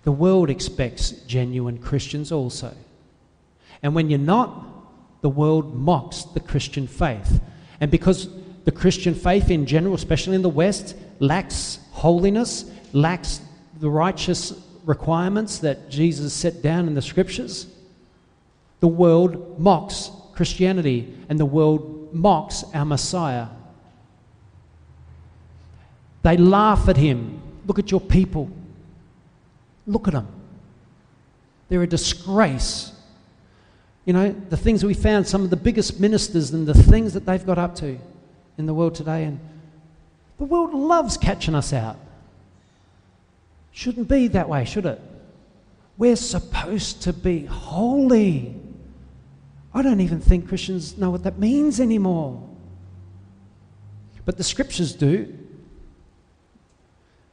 [0.03, 2.73] The world expects genuine Christians also.
[3.83, 4.65] And when you're not,
[5.21, 7.41] the world mocks the Christian faith.
[7.79, 8.29] And because
[8.63, 13.41] the Christian faith in general, especially in the West, lacks holiness, lacks
[13.79, 14.53] the righteous
[14.85, 17.67] requirements that Jesus set down in the scriptures,
[18.79, 23.47] the world mocks Christianity and the world mocks our Messiah.
[26.23, 27.41] They laugh at him.
[27.65, 28.49] Look at your people.
[29.87, 30.27] Look at them.
[31.69, 32.91] They're a disgrace.
[34.05, 37.25] You know, the things we found, some of the biggest ministers and the things that
[37.25, 37.99] they've got up to
[38.57, 39.23] in the world today.
[39.23, 39.39] And
[40.37, 41.97] the world loves catching us out.
[43.71, 44.99] Shouldn't be that way, should it?
[45.97, 48.55] We're supposed to be holy.
[49.73, 52.47] I don't even think Christians know what that means anymore.
[54.25, 55.35] But the scriptures do.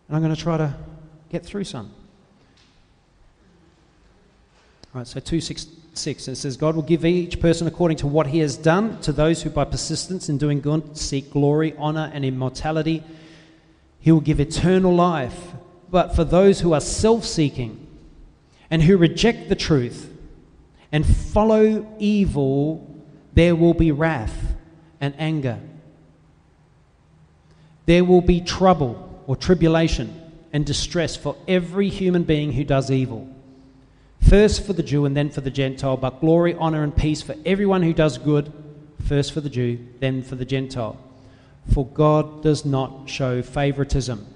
[0.09, 0.75] And I'm going to try to
[1.31, 1.91] get through some.
[4.95, 8.39] All right, so 266, it says, God will give each person according to what he
[8.39, 9.01] has done.
[9.03, 13.03] To those who by persistence in doing good seek glory, honor, and immortality,
[14.01, 15.53] he will give eternal life.
[15.91, 17.87] But for those who are self seeking
[18.71, 20.16] and who reject the truth,
[20.97, 23.05] and follow evil,
[23.35, 24.55] there will be wrath
[24.99, 25.61] and anger.
[27.85, 30.19] There will be trouble or tribulation
[30.55, 33.29] and distress for every human being who does evil.
[34.23, 37.35] First for the Jew and then for the Gentile, but glory, honor, and peace for
[37.45, 38.51] everyone who does good,
[39.07, 40.99] first for the Jew, then for the Gentile.
[41.75, 44.27] For God does not show favoritism.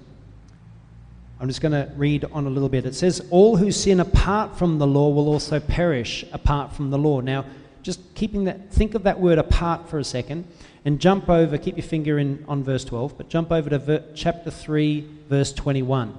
[1.41, 2.85] I'm just going to read on a little bit.
[2.85, 6.99] It says, All who sin apart from the law will also perish apart from the
[6.99, 7.19] law.
[7.19, 7.45] Now,
[7.81, 10.45] just keeping that, think of that word apart for a second
[10.85, 14.03] and jump over, keep your finger in on verse 12, but jump over to ver,
[14.13, 16.15] chapter 3, verse 21.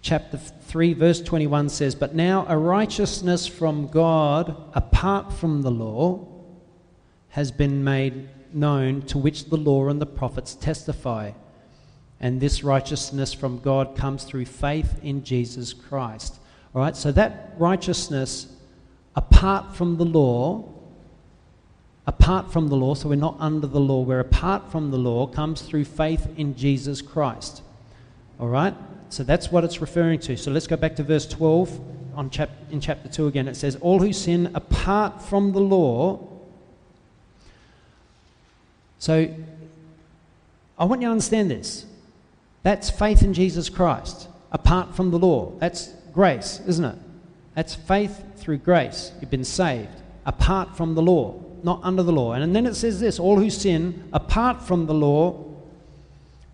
[0.00, 6.26] chapter 3, verse 21 says, But now a righteousness from God apart from the law
[7.28, 11.32] has been made known, to which the law and the prophets testify.
[12.22, 16.38] And this righteousness from God comes through faith in Jesus Christ.
[16.74, 18.46] All right, so that righteousness
[19.14, 20.64] apart from the law,
[22.06, 25.26] apart from the law, so we're not under the law, we're apart from the law,
[25.26, 27.62] comes through faith in Jesus Christ.
[28.40, 28.74] All right?
[29.08, 30.36] So that's what it's referring to.
[30.36, 31.80] So let's go back to verse 12
[32.14, 33.46] on chap- in chapter 2 again.
[33.46, 36.26] It says, All who sin apart from the law.
[38.98, 39.34] So
[40.78, 41.84] I want you to understand this.
[42.62, 45.52] That's faith in Jesus Christ apart from the law.
[45.58, 46.96] That's grace, isn't it?
[47.54, 49.12] That's faith through grace.
[49.20, 52.32] You've been saved apart from the law, not under the law.
[52.32, 55.44] And then it says this all who sin apart from the law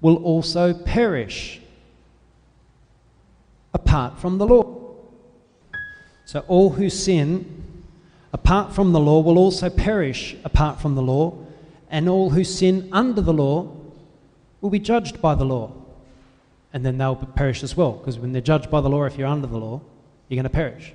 [0.01, 1.61] will also perish
[3.75, 4.94] apart from the law.
[6.25, 7.85] So all who sin
[8.33, 11.35] apart from the law will also perish apart from the law,
[11.90, 13.75] and all who sin under the law
[14.61, 15.73] will be judged by the law.
[16.73, 19.27] And then they'll perish as well, because when they're judged by the law, if you're
[19.27, 19.81] under the law,
[20.29, 20.93] you're going to perish.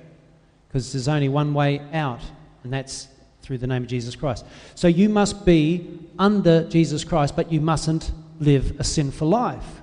[0.68, 2.20] Because there's only one way out,
[2.62, 3.08] and that's
[3.42, 4.44] through the name of Jesus Christ.
[4.74, 9.82] So you must be under Jesus Christ, but you mustn't live a sinful life.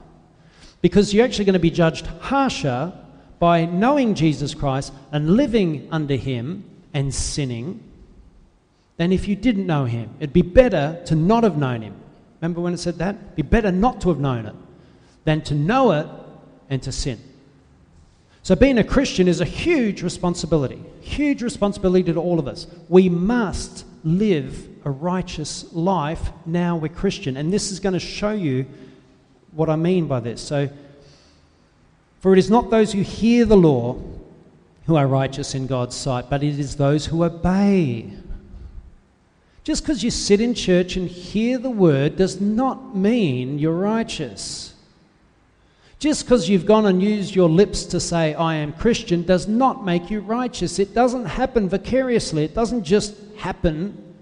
[0.81, 2.93] Because you're actually going to be judged harsher
[3.39, 7.83] by knowing Jesus Christ and living under Him and sinning
[8.97, 10.09] than if you didn't know Him.
[10.19, 11.95] It'd be better to not have known Him.
[12.39, 13.15] Remember when it said that?
[13.15, 14.55] It'd be better not to have known it
[15.23, 16.07] than to know it
[16.69, 17.19] and to sin.
[18.43, 22.65] So, being a Christian is a huge responsibility, huge responsibility to all of us.
[22.89, 27.37] We must live a righteous life now we're Christian.
[27.37, 28.65] And this is going to show you
[29.51, 30.41] what I mean by this.
[30.41, 30.69] So,
[32.19, 33.99] for it is not those who hear the law
[34.85, 38.11] who are righteous in God's sight, but it is those who obey.
[39.63, 44.70] Just because you sit in church and hear the word does not mean you're righteous.
[46.01, 49.85] Just because you've gone and used your lips to say, I am Christian, does not
[49.85, 50.79] make you righteous.
[50.79, 52.43] It doesn't happen vicariously.
[52.43, 54.15] It doesn't just happen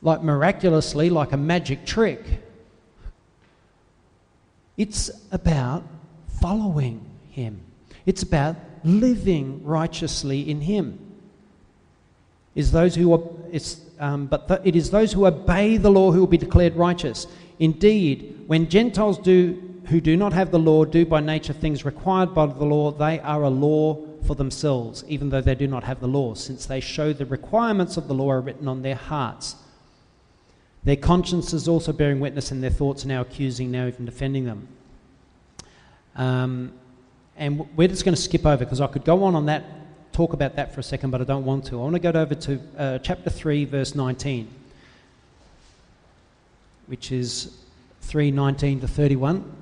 [0.00, 2.24] like miraculously, like a magic trick.
[4.78, 5.84] It's about
[6.40, 7.60] following Him,
[8.06, 10.98] it's about living righteously in Him.
[12.54, 16.20] Is those who are, it's, um, but it is those who obey the law who
[16.20, 17.26] will be declared righteous.
[17.58, 22.34] Indeed, when Gentiles do who do not have the law do by nature things required
[22.34, 26.00] by the law, they are a law for themselves, even though they do not have
[26.00, 29.54] the law, since they show the requirements of the law are written on their hearts.
[30.82, 34.66] Their consciences also bearing witness, and their thoughts are now accusing, now even defending them.
[36.16, 36.72] Um,
[37.36, 39.62] and we're just going to skip over because I could go on on that,
[40.12, 41.78] talk about that for a second, but I don't want to.
[41.78, 44.48] I want to go over to uh, chapter 3, verse 19,
[46.86, 47.58] which is
[48.02, 49.61] 3:19 to 31.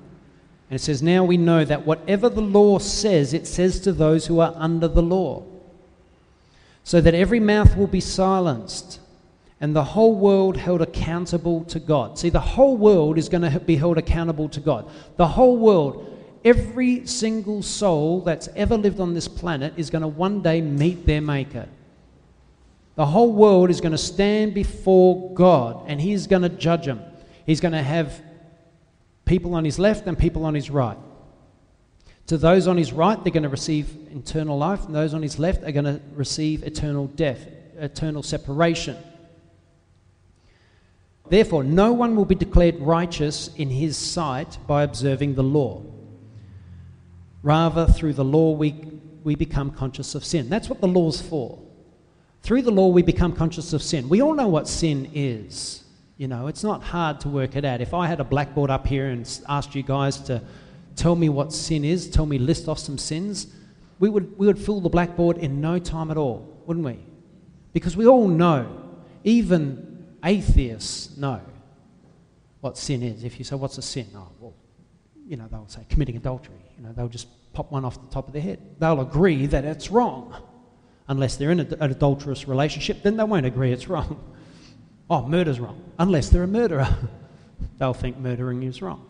[0.70, 4.26] And it says, Now we know that whatever the law says, it says to those
[4.26, 5.44] who are under the law,
[6.84, 9.00] so that every mouth will be silenced
[9.60, 12.18] and the whole world held accountable to God.
[12.18, 14.90] See, the whole world is going to be held accountable to God.
[15.16, 20.08] The whole world, every single soul that's ever lived on this planet is going to
[20.08, 21.68] one day meet their Maker.
[22.96, 27.02] The whole world is going to stand before God and He's going to judge them.
[27.44, 28.22] He's going to have
[29.30, 30.98] people on His left and people on His right.
[32.26, 35.38] To those on His right, they're going to receive eternal life, and those on His
[35.38, 37.46] left are going to receive eternal death,
[37.78, 38.96] eternal separation.
[41.28, 45.80] Therefore, no one will be declared righteous in his sight by observing the law.
[47.44, 48.74] Rather, through the law, we,
[49.22, 50.48] we become conscious of sin.
[50.48, 51.56] That's what the law's for.
[52.42, 54.08] Through the law, we become conscious of sin.
[54.08, 55.79] We all know what sin is.
[56.20, 57.80] You know, it's not hard to work it out.
[57.80, 60.42] If I had a blackboard up here and asked you guys to
[60.94, 63.46] tell me what sin is, tell me, list off some sins,
[64.00, 66.98] we would, we would fill the blackboard in no time at all, wouldn't we?
[67.72, 68.82] Because we all know,
[69.24, 71.40] even atheists know
[72.60, 73.24] what sin is.
[73.24, 74.08] If you say, What's a sin?
[74.14, 74.54] Oh, well,
[75.26, 76.62] you know, they'll say committing adultery.
[76.76, 78.60] You know, they'll just pop one off the top of their head.
[78.78, 80.36] They'll agree that it's wrong.
[81.08, 84.22] Unless they're in an adulterous relationship, then they won't agree it's wrong.
[85.10, 85.82] Oh, murder's wrong.
[85.98, 86.88] Unless they're a murderer,
[87.78, 89.04] they'll think murdering is wrong.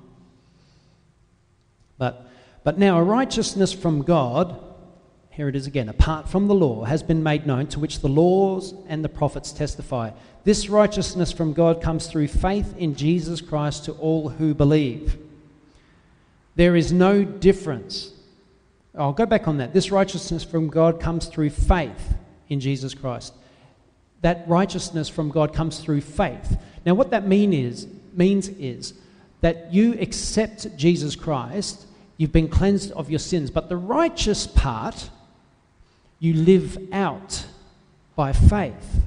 [1.98, 2.26] But,
[2.64, 4.59] but now, a righteousness from God
[5.32, 8.09] here it is again, apart from the law, has been made known, to which the
[8.09, 10.11] laws and the prophets testify.
[10.44, 15.16] This righteousness from God comes through faith in Jesus Christ to all who believe.
[16.57, 18.12] There is no difference
[18.94, 19.72] I'll go back on that.
[19.72, 22.14] This righteousness from God comes through faith
[22.48, 23.32] in Jesus Christ.
[24.22, 26.58] That righteousness from God comes through faith.
[26.84, 28.94] Now, what that mean is, means is
[29.40, 35.10] that you accept Jesus Christ, you've been cleansed of your sins, but the righteous part
[36.18, 37.46] you live out
[38.14, 39.02] by faith.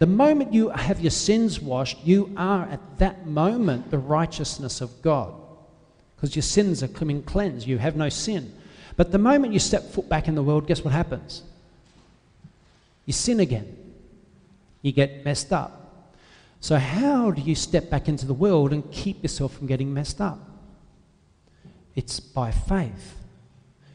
[0.00, 5.00] The moment you have your sins washed, you are at that moment the righteousness of
[5.02, 5.32] God
[6.16, 7.66] because your sins are coming cleansed.
[7.66, 8.52] You have no sin.
[8.96, 11.42] But the moment you step foot back in the world, guess what happens?
[13.06, 13.83] You sin again.
[14.84, 16.12] You get messed up.
[16.60, 20.20] So, how do you step back into the world and keep yourself from getting messed
[20.20, 20.38] up?
[21.96, 23.16] It's by faith.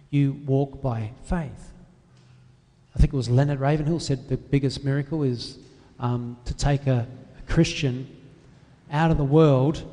[0.09, 1.73] You walk by faith.
[2.95, 5.59] I think it was Leonard Ravenhill said the biggest miracle is
[5.99, 7.05] um, to take a,
[7.37, 8.07] a Christian
[8.91, 9.83] out of the world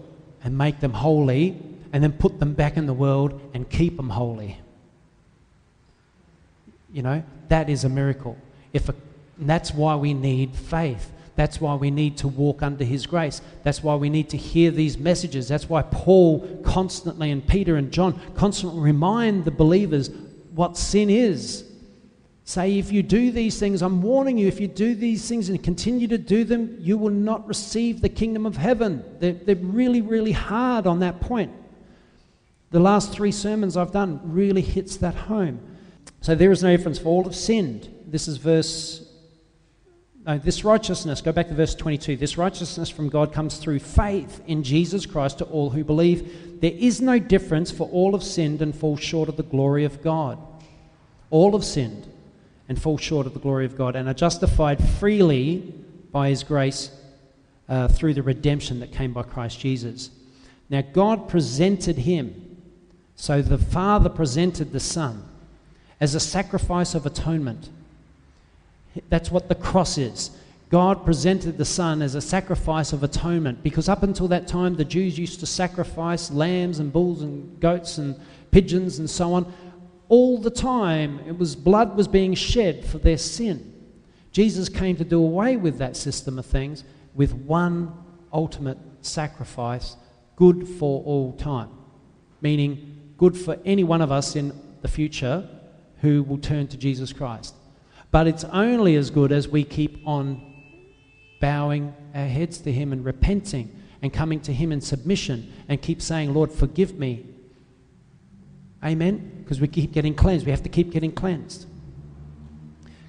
[0.42, 1.60] and make them holy
[1.92, 4.58] and then put them back in the world and keep them holy.
[6.90, 8.38] You know, that is a miracle.
[8.72, 8.94] If a,
[9.38, 11.12] that's why we need faith.
[11.34, 13.42] That's why we need to walk under His grace.
[13.62, 15.48] That's why we need to hear these messages.
[15.48, 20.10] That's why Paul constantly, and Peter and John constantly remind the believers
[20.54, 21.64] what sin is.
[22.44, 25.62] Say, if you do these things, I'm warning you, if you do these things and
[25.62, 29.04] continue to do them, you will not receive the kingdom of heaven.
[29.18, 31.52] They're, they're really, really hard on that point.
[32.70, 35.60] The last three sermons I've done really hits that home.
[36.20, 37.92] So there is no difference, for all have sinned.
[38.06, 39.05] This is verse.
[40.26, 42.16] No, this righteousness, go back to verse 22.
[42.16, 46.60] This righteousness from God comes through faith in Jesus Christ to all who believe.
[46.60, 50.02] There is no difference, for all have sinned and fall short of the glory of
[50.02, 50.38] God.
[51.30, 52.08] All have sinned
[52.68, 55.72] and fall short of the glory of God and are justified freely
[56.10, 56.90] by His grace
[57.68, 60.10] uh, through the redemption that came by Christ Jesus.
[60.68, 62.58] Now, God presented Him,
[63.14, 65.22] so the Father presented the Son
[66.00, 67.68] as a sacrifice of atonement.
[69.08, 70.30] That's what the cross is.
[70.68, 74.84] God presented the Son as a sacrifice of atonement because up until that time, the
[74.84, 78.18] Jews used to sacrifice lambs and bulls and goats and
[78.50, 79.52] pigeons and so on.
[80.08, 83.72] All the time it was blood was being shed for their sin.
[84.32, 86.84] Jesus came to do away with that system of things
[87.14, 87.92] with one
[88.32, 89.96] ultimate sacrifice
[90.34, 91.70] good for all time.
[92.40, 95.48] Meaning good for any one of us in the future
[96.00, 97.54] who will turn to jesus christ
[98.10, 100.40] but it's only as good as we keep on
[101.40, 103.70] bowing our heads to him and repenting
[104.02, 107.24] and coming to him in submission and keep saying lord forgive me
[108.86, 109.32] Amen?
[109.42, 110.46] Because we keep getting cleansed.
[110.46, 111.66] We have to keep getting cleansed.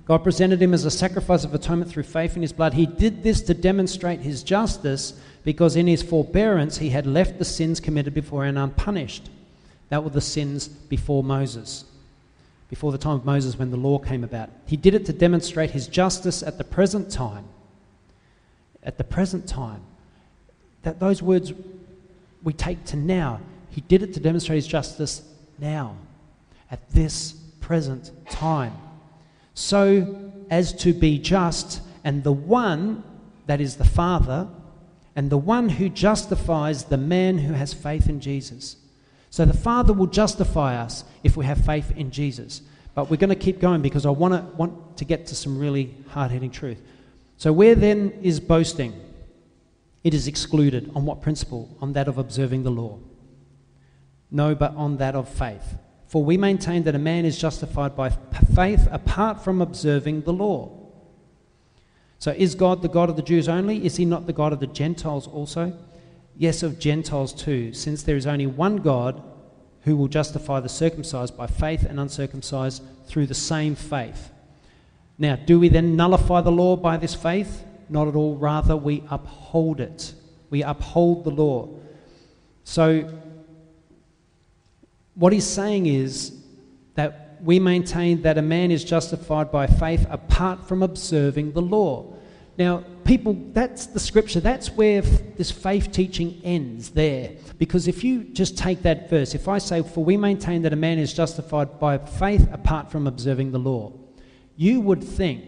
[0.05, 2.73] God presented him as a sacrifice of atonement through faith in his blood.
[2.73, 7.45] He did this to demonstrate his justice because in his forbearance he had left the
[7.45, 9.29] sins committed before and unpunished.
[9.89, 11.85] That were the sins before Moses,
[12.69, 14.49] before the time of Moses when the law came about.
[14.65, 17.45] He did it to demonstrate his justice at the present time.
[18.83, 19.81] At the present time.
[20.83, 21.53] That those words
[22.43, 23.41] we take to now.
[23.69, 25.21] He did it to demonstrate his justice
[25.59, 25.95] now,
[26.71, 28.73] at this present time,
[29.53, 33.03] so as to be just, and the one
[33.47, 34.47] that is the Father,
[35.15, 38.77] and the one who justifies the man who has faith in Jesus.
[39.29, 42.61] So the Father will justify us if we have faith in Jesus.
[42.95, 45.59] But we're going to keep going because I want to, want to get to some
[45.59, 46.81] really hard hitting truth.
[47.37, 48.99] So, where then is boasting?
[50.03, 50.91] It is excluded.
[50.95, 51.77] On what principle?
[51.79, 52.97] On that of observing the law.
[54.31, 55.75] No, but on that of faith.
[56.07, 58.09] For we maintain that a man is justified by
[58.55, 60.71] faith apart from observing the law.
[62.19, 63.85] So, is God the God of the Jews only?
[63.85, 65.77] Is he not the God of the Gentiles also?
[66.37, 69.23] Yes, of Gentiles too, since there is only one God
[69.81, 74.29] who will justify the circumcised by faith and uncircumcised through the same faith.
[75.17, 77.63] Now, do we then nullify the law by this faith?
[77.89, 78.35] Not at all.
[78.35, 80.13] Rather, we uphold it.
[80.49, 81.69] We uphold the law.
[82.65, 83.09] So,
[85.15, 86.37] what he's saying is
[86.93, 92.13] that we maintain that a man is justified by faith apart from observing the law.
[92.57, 94.39] Now, people, that's the scripture.
[94.39, 97.31] That's where this faith teaching ends there.
[97.57, 100.77] Because if you just take that verse, if I say, For we maintain that a
[100.77, 103.93] man is justified by faith apart from observing the law,
[104.55, 105.43] you would think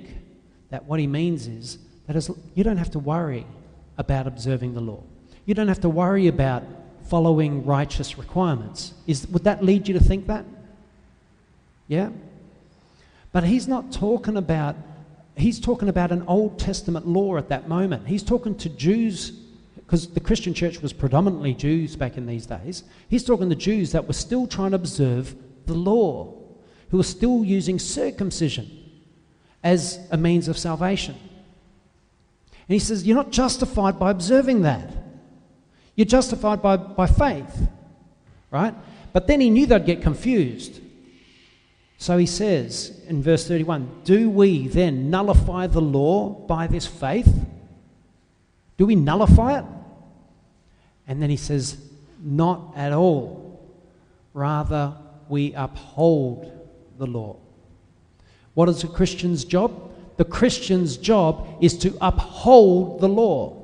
[0.70, 3.45] that what he means is that you don't have to worry
[3.97, 5.03] about observing the law.
[5.45, 6.64] You don't have to worry about
[7.07, 8.93] following righteous requirements.
[9.07, 10.45] Is, would that lead you to think that?
[11.88, 12.10] Yeah?
[13.32, 14.76] But he's not talking about,
[15.41, 18.07] he's talking about an Old Testament law at that moment.
[18.07, 19.31] He's talking to Jews,
[19.75, 22.83] because the Christian church was predominantly Jews back in these days.
[23.09, 25.35] He's talking to Jews that were still trying to observe
[25.65, 26.35] the law.
[26.89, 28.67] who were still using circumcision
[29.63, 31.15] as a means of salvation.
[32.51, 34.91] And he says, You're not justified by observing that.
[35.95, 37.67] You're justified by, by faith,
[38.51, 38.73] right?
[39.11, 40.81] But then he knew they'd get confused.
[42.00, 47.45] So he says in verse 31 Do we then nullify the law by this faith?
[48.78, 49.66] Do we nullify it?
[51.08, 51.78] And then he says,
[52.24, 53.70] Not at all.
[54.34, 54.95] Rather,
[55.28, 56.50] we uphold
[56.97, 57.36] the law.
[58.54, 59.91] What is a Christian's job?
[60.16, 63.62] The Christian's job is to uphold the law.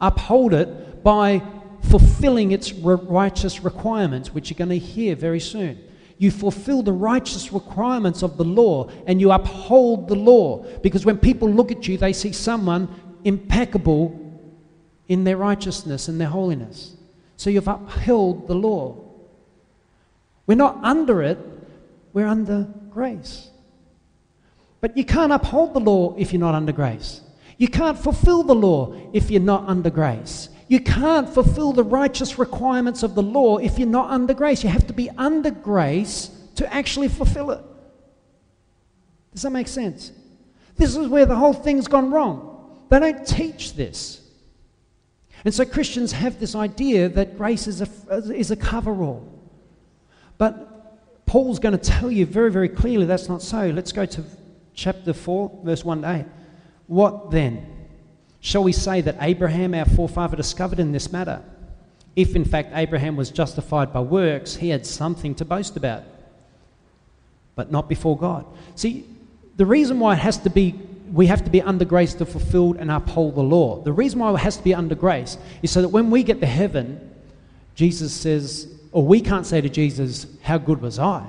[0.00, 1.42] Uphold it by
[1.82, 5.78] fulfilling its righteous requirements, which you're going to hear very soon.
[6.18, 10.64] You fulfill the righteous requirements of the law and you uphold the law.
[10.82, 12.88] Because when people look at you, they see someone
[13.24, 14.18] impeccable
[15.06, 16.96] in their righteousness and their holiness.
[17.36, 18.96] So you've upheld the law.
[20.46, 21.38] We're not under it,
[22.12, 23.50] we're under grace.
[24.80, 27.20] But you can't uphold the law if you're not under grace.
[27.58, 30.48] You can't fulfill the law if you're not under grace.
[30.68, 34.62] You can't fulfill the righteous requirements of the law if you're not under grace.
[34.62, 37.60] You have to be under grace to actually fulfill it.
[39.32, 40.12] Does that make sense?
[40.76, 42.84] This is where the whole thing's gone wrong.
[42.90, 44.20] They don't teach this.
[45.44, 47.88] And so Christians have this idea that grace is a,
[48.34, 49.26] is a cover all.
[50.36, 53.68] But Paul's going to tell you very, very clearly that's not so.
[53.68, 54.24] Let's go to
[54.74, 56.24] chapter 4, verse 1 to 8.
[56.86, 57.77] What then?
[58.40, 61.42] Shall we say that Abraham, our forefather, discovered in this matter?
[62.16, 66.04] If in fact Abraham was justified by works, he had something to boast about,
[67.54, 68.44] but not before God.
[68.74, 69.04] See,
[69.56, 70.74] the reason why it has to be
[71.12, 73.80] we have to be under grace to fulfill and uphold the law.
[73.80, 76.40] The reason why it has to be under grace is so that when we get
[76.40, 77.00] to heaven,
[77.74, 81.26] Jesus says, or we can't say to Jesus, How good was I?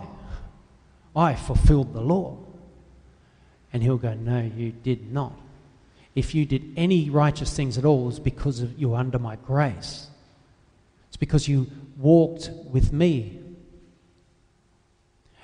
[1.15, 2.37] I fulfilled the law.
[3.71, 5.33] And he'll go, No, you did not.
[6.19, 9.37] If you did any righteous things at all, it's because of, you were under my
[9.37, 10.07] grace.
[11.07, 13.39] It's because you walked with me.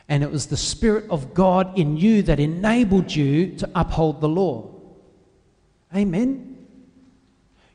[0.10, 4.28] And it was the Spirit of God in you that enabled you to uphold the
[4.28, 4.70] law.
[5.96, 6.68] Amen.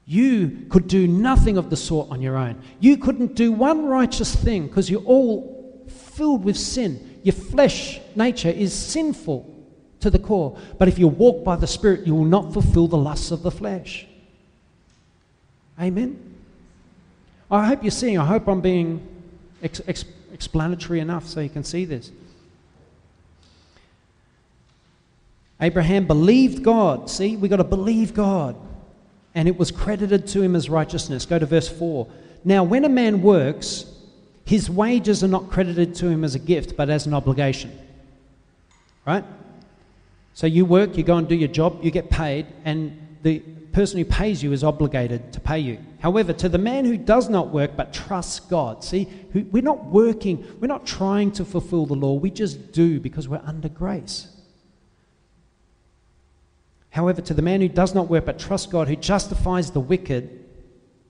[0.04, 2.60] You could do nothing of the sort on your own.
[2.80, 7.18] You couldn't do one righteous thing because you're all filled with sin.
[7.22, 9.59] Your flesh nature is sinful
[10.00, 10.58] to the core.
[10.78, 13.50] But if you walk by the Spirit, you will not fulfill the lusts of the
[13.50, 14.06] flesh.
[15.80, 16.34] Amen?
[17.50, 19.06] I hope you're seeing, I hope I'm being
[19.62, 22.10] ex- ex- explanatory enough so you can see this.
[25.60, 27.10] Abraham believed God.
[27.10, 28.56] See, we've got to believe God.
[29.34, 31.26] And it was credited to him as righteousness.
[31.26, 32.06] Go to verse 4.
[32.44, 33.84] Now, when a man works,
[34.44, 37.70] his wages are not credited to him as a gift, but as an obligation.
[39.06, 39.24] Right?
[40.34, 43.40] So you work, you go and do your job, you get paid, and the
[43.72, 45.78] person who pays you is obligated to pay you.
[46.00, 50.44] However, to the man who does not work but trusts God, see, we're not working,
[50.60, 54.28] we're not trying to fulfill the law, we just do because we're under grace.
[56.90, 60.44] However, to the man who does not work but trusts God, who justifies the wicked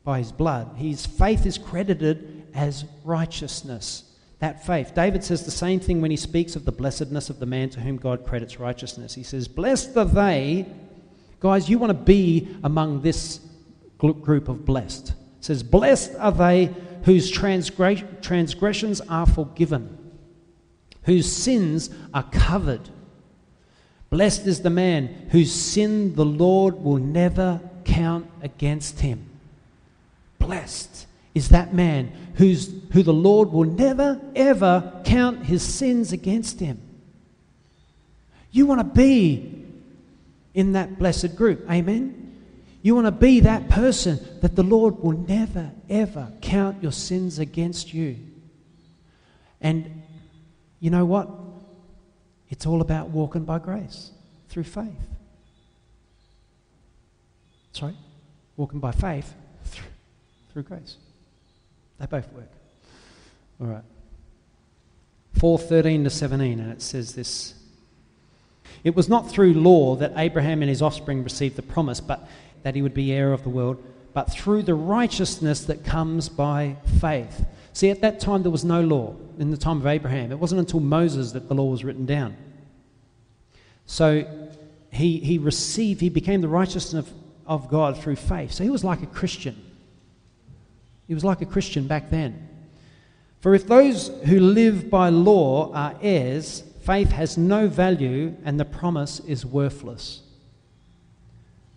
[0.04, 4.09] by his blood, his faith is credited as righteousness
[4.40, 4.94] that faith.
[4.94, 7.80] David says the same thing when he speaks of the blessedness of the man to
[7.80, 9.14] whom God credits righteousness.
[9.14, 10.66] He says, Blessed are they.
[11.40, 13.40] Guys, you want to be among this
[13.98, 15.10] group of blessed.
[15.10, 16.74] It says, Blessed are they
[17.04, 20.12] whose transgressions are forgiven,
[21.04, 22.88] whose sins are covered.
[24.08, 29.28] Blessed is the man whose sin the Lord will never count against him.
[30.38, 36.60] Blessed is that man who's, who the Lord will never, ever count his sins against
[36.60, 36.80] him.
[38.50, 39.64] You want to be
[40.54, 41.70] in that blessed group.
[41.70, 42.36] Amen?
[42.82, 47.38] You want to be that person that the Lord will never, ever count your sins
[47.38, 48.16] against you.
[49.60, 50.02] And
[50.80, 51.28] you know what?
[52.48, 54.10] It's all about walking by grace
[54.48, 54.88] through faith.
[57.72, 57.94] Sorry?
[58.56, 59.32] Walking by faith
[59.64, 59.86] through,
[60.52, 60.96] through grace.
[62.00, 62.50] They both work.
[63.60, 63.84] All right.
[65.36, 67.54] 4:13 to 17 and it says this
[68.82, 72.28] It was not through law that Abraham and his offspring received the promise but
[72.62, 73.82] that he would be heir of the world
[74.12, 77.44] but through the righteousness that comes by faith.
[77.72, 80.32] See at that time there was no law in the time of Abraham.
[80.32, 82.36] It wasn't until Moses that the law was written down.
[83.86, 84.24] So
[84.92, 87.12] he, he received, he became the righteousness of,
[87.46, 88.52] of God through faith.
[88.52, 89.69] So he was like a Christian.
[91.10, 92.48] He was like a Christian back then.
[93.40, 98.64] For if those who live by law are heirs, faith has no value and the
[98.64, 100.20] promise is worthless.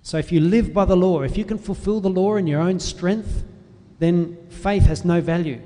[0.04, 2.62] So if you live by the law, if you can fulfill the law in your
[2.62, 3.44] own strength,
[3.98, 5.60] then faith has no value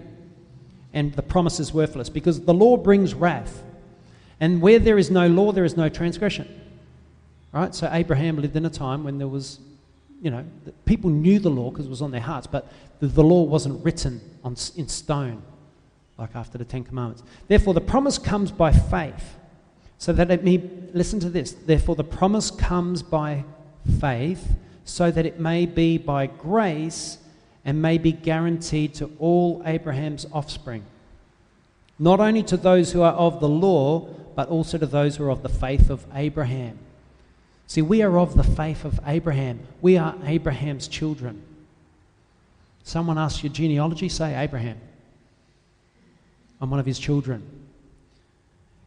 [0.94, 3.64] and the promise is worthless because the law brings wrath.
[4.40, 6.48] And where there is no law, there is no transgression.
[7.52, 7.76] Right?
[7.76, 9.60] So Abraham lived in a time when there was,
[10.22, 10.46] you know,
[10.86, 13.84] people knew the law because it was on their hearts, but the, the law wasn't
[13.84, 15.42] written on, in stone
[16.18, 17.24] like after the Ten Commandments.
[17.48, 19.36] Therefore, the promise comes by faith.
[20.00, 20.62] So that it may,
[20.94, 23.44] listen to this, therefore, the promise comes by
[24.00, 27.18] faith, so that it may be by grace
[27.66, 30.84] and may be guaranteed to all Abraham's offspring.
[32.00, 35.32] Not only to those who are of the law, but also to those who are
[35.32, 36.78] of the faith of Abraham.
[37.66, 39.60] See, we are of the faith of Abraham.
[39.82, 41.42] We are Abraham's children.
[42.88, 44.80] Someone asks your genealogy, say Abraham.
[46.62, 47.44] I'm one of his children.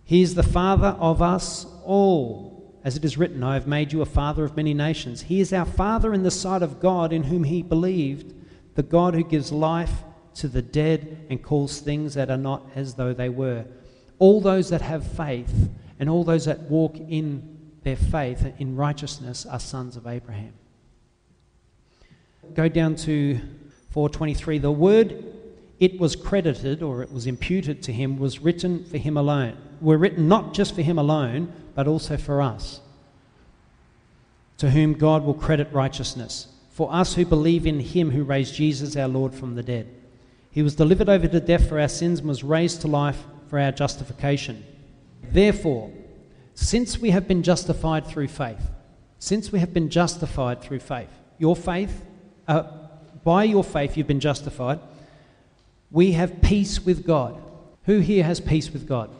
[0.07, 2.81] He is the father of us all.
[2.83, 5.21] As it is written, I have made you a father of many nations.
[5.21, 8.33] He is our father in the sight of God, in whom he believed,
[8.75, 10.03] the God who gives life
[10.37, 13.67] to the dead and calls things that are not as though they were.
[14.19, 19.45] All those that have faith and all those that walk in their faith in righteousness
[19.45, 20.55] are sons of Abraham.
[22.55, 23.39] Go down to
[23.91, 24.59] 423.
[24.59, 25.25] The word
[25.81, 29.57] it was credited or it was imputed to him was written for him alone.
[29.81, 32.81] Were written not just for him alone, but also for us,
[34.59, 36.49] to whom God will credit righteousness.
[36.71, 39.89] For us who believe in him who raised Jesus our Lord from the dead.
[40.51, 43.59] He was delivered over to death for our sins and was raised to life for
[43.59, 44.65] our justification.
[45.31, 45.91] Therefore,
[46.55, 48.69] since we have been justified through faith,
[49.19, 52.05] since we have been justified through faith, your faith,
[52.49, 52.65] uh,
[53.25, 54.81] by your faith you've been justified
[55.91, 57.41] we have peace with God.
[57.85, 59.11] Who here has peace with God?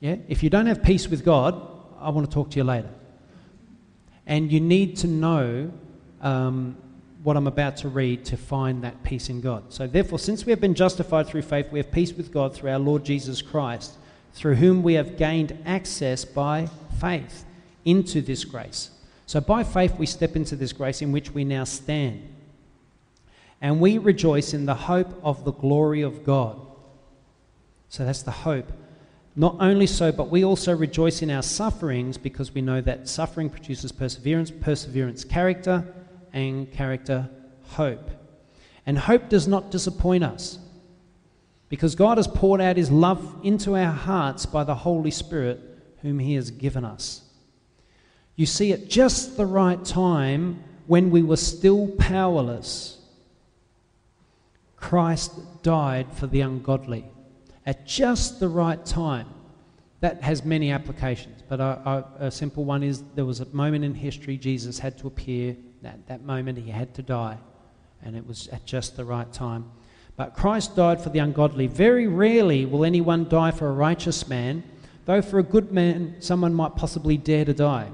[0.00, 0.16] Yeah?
[0.28, 1.60] If you don't have peace with God,
[2.00, 2.90] I want to talk to you later.
[4.26, 5.72] And you need to know
[6.20, 6.76] um,
[7.22, 9.72] what I'm about to read to find that peace in God.
[9.72, 12.70] So, therefore, since we have been justified through faith, we have peace with God through
[12.70, 13.94] our Lord Jesus Christ,
[14.32, 16.68] through whom we have gained access by
[17.00, 17.44] faith
[17.84, 18.90] into this grace.
[19.26, 22.36] So, by faith, we step into this grace in which we now stand
[23.60, 26.60] and we rejoice in the hope of the glory of God.
[27.88, 28.70] So that's the hope.
[29.34, 33.50] Not only so, but we also rejoice in our sufferings because we know that suffering
[33.50, 35.84] produces perseverance, perseverance, character,
[36.32, 37.28] and character,
[37.64, 38.10] hope.
[38.86, 40.58] And hope does not disappoint us
[41.68, 45.60] because God has poured out his love into our hearts by the Holy Spirit,
[46.02, 47.22] whom he has given us.
[48.36, 52.98] You see, at just the right time, when we were still powerless,
[54.76, 55.32] Christ
[55.62, 57.06] died for the ungodly
[57.66, 59.26] at just the right time.
[60.00, 63.82] That has many applications, but a, a, a, simple one is there was a moment
[63.82, 65.56] in history Jesus had to appear.
[65.82, 67.38] At that moment, he had to die,
[68.02, 69.70] and it was at just the right time.
[70.16, 71.66] But Christ died for the ungodly.
[71.66, 74.62] Very rarely will anyone die for a righteous man,
[75.06, 77.90] though for a good man, someone might possibly dare to die.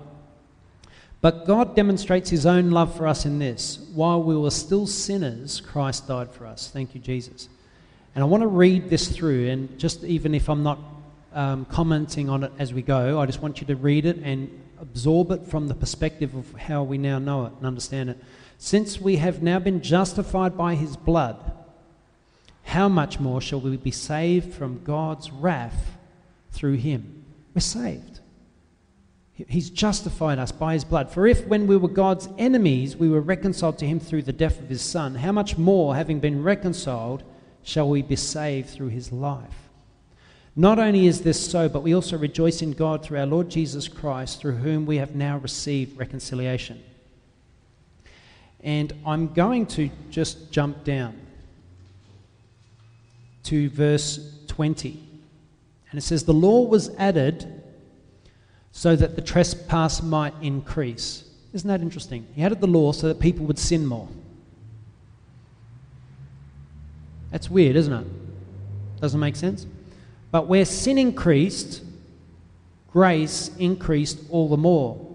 [1.23, 3.79] But God demonstrates his own love for us in this.
[3.95, 6.69] While we were still sinners, Christ died for us.
[6.69, 7.49] Thank you, Jesus.
[8.15, 10.81] And I want to read this through, and just even if I'm not
[11.33, 14.51] um, commenting on it as we go, I just want you to read it and
[14.81, 18.19] absorb it from the perspective of how we now know it and understand it.
[18.59, 21.53] Since we have now been justified by his blood,
[22.65, 25.97] how much more shall we be saved from God's wrath
[26.51, 27.25] through him?
[27.55, 28.12] We're saved.
[29.49, 31.11] He's justified us by his blood.
[31.11, 34.61] For if, when we were God's enemies, we were reconciled to him through the death
[34.61, 37.23] of his Son, how much more, having been reconciled,
[37.63, 39.69] shall we be saved through his life?
[40.55, 43.89] Not only is this so, but we also rejoice in God through our Lord Jesus
[43.89, 46.83] Christ, through whom we have now received reconciliation.
[48.61, 51.19] And I'm going to just jump down
[53.45, 55.03] to verse 20.
[55.91, 57.62] And it says, The law was added
[58.73, 61.25] so that the trespass might increase.
[61.53, 62.27] Isn't that interesting?
[62.35, 64.09] He added the law so that people would sin more.
[67.31, 68.07] That's weird, isn't it?
[69.01, 69.67] Doesn't make sense?
[70.31, 71.83] But where sin increased,
[72.91, 75.09] grace increased all the more.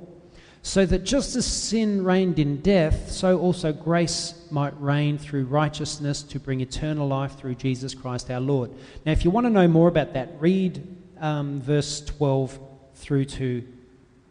[0.61, 6.21] So that just as sin reigned in death, so also grace might reign through righteousness
[6.23, 8.71] to bring eternal life through Jesus Christ our Lord.
[9.05, 10.85] Now, if you want to know more about that, read
[11.19, 12.59] um, verse 12
[12.97, 13.63] through to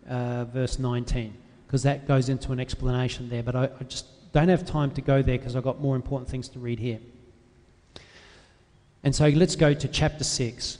[0.08, 1.34] uh, verse 19,
[1.66, 3.42] because that goes into an explanation there.
[3.42, 6.28] But I, I just don't have time to go there because I've got more important
[6.28, 7.00] things to read here.
[9.02, 10.78] And so let's go to chapter 6.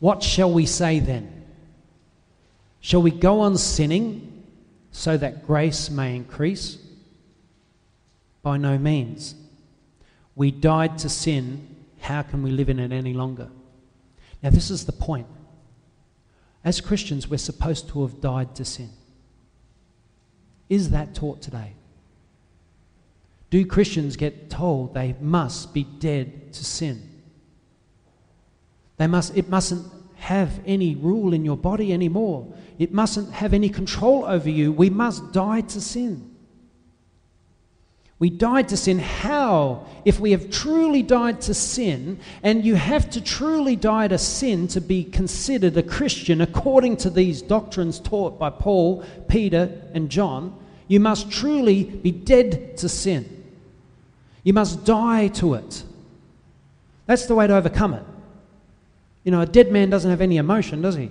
[0.00, 1.46] What shall we say then?
[2.80, 4.44] Shall we go on sinning
[4.92, 6.78] so that grace may increase?
[8.42, 9.34] By no means.
[10.36, 11.74] We died to sin.
[12.00, 13.48] How can we live in it any longer?
[14.42, 15.26] Now, this is the point.
[16.64, 18.90] As Christians, we're supposed to have died to sin.
[20.68, 21.72] Is that taught today?
[23.50, 27.08] Do Christians get told they must be dead to sin?
[28.98, 32.52] They must, it mustn't have any rule in your body anymore.
[32.78, 34.72] It mustn't have any control over you.
[34.72, 36.34] We must die to sin.
[38.18, 38.98] We died to sin.
[38.98, 39.86] How?
[40.04, 44.66] If we have truly died to sin, and you have to truly die to sin
[44.68, 50.58] to be considered a Christian according to these doctrines taught by Paul, Peter, and John,
[50.88, 53.44] you must truly be dead to sin.
[54.42, 55.84] You must die to it.
[57.06, 58.04] That's the way to overcome it.
[59.22, 61.10] You know, a dead man doesn't have any emotion, does he?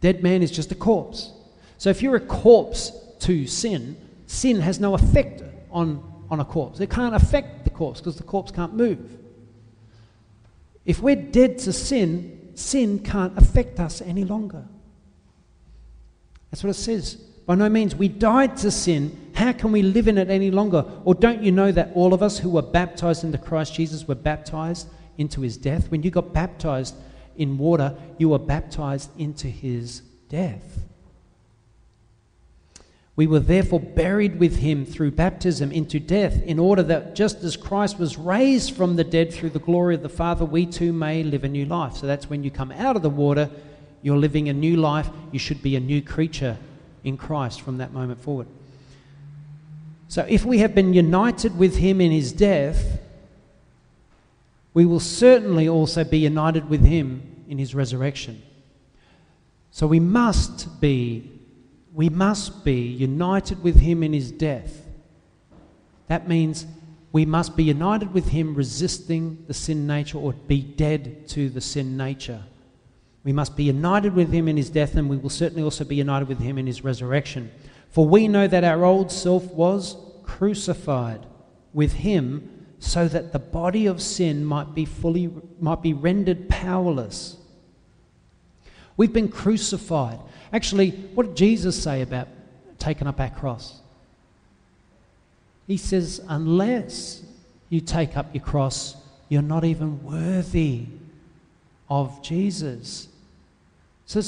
[0.00, 1.30] Dead man is just a corpse.
[1.78, 3.96] So if you're a corpse to sin,
[4.30, 6.78] sin has no effect on, on a corpse.
[6.78, 9.18] It can't affect the corpse because the corpse can't move.
[10.86, 14.64] If we're dead to sin, sin can't affect us any longer.
[16.50, 17.16] That's what it says.
[17.44, 19.32] By no means, we died to sin.
[19.34, 20.84] How can we live in it any longer?
[21.04, 24.14] Or don't you know that all of us who were baptized into Christ Jesus were
[24.14, 25.90] baptized into his death?
[25.90, 26.94] When you got baptized
[27.36, 30.84] in water, you were baptized into his death.
[33.20, 37.54] We were therefore buried with him through baptism into death, in order that just as
[37.54, 41.22] Christ was raised from the dead through the glory of the Father, we too may
[41.22, 41.96] live a new life.
[41.96, 43.50] So that's when you come out of the water,
[44.00, 45.10] you're living a new life.
[45.32, 46.56] You should be a new creature
[47.04, 48.46] in Christ from that moment forward.
[50.08, 53.00] So if we have been united with him in his death,
[54.72, 58.40] we will certainly also be united with him in his resurrection.
[59.72, 61.30] So we must be
[61.92, 64.86] we must be united with him in his death.
[66.08, 66.66] That means
[67.12, 71.60] we must be united with him resisting the sin nature or be dead to the
[71.60, 72.42] sin nature.
[73.24, 75.96] We must be united with him in his death, and we will certainly also be
[75.96, 77.50] united with him in his resurrection.
[77.90, 81.26] For we know that our old self was crucified
[81.72, 87.36] with him so that the body of sin might be fully might be rendered powerless.
[88.96, 90.18] We've been crucified.
[90.52, 92.28] Actually, what did Jesus say about
[92.78, 93.80] taking up our cross?
[95.66, 97.22] He says, unless
[97.68, 98.96] you take up your cross,
[99.28, 100.86] you're not even worthy
[101.88, 103.08] of Jesus.
[104.06, 104.20] So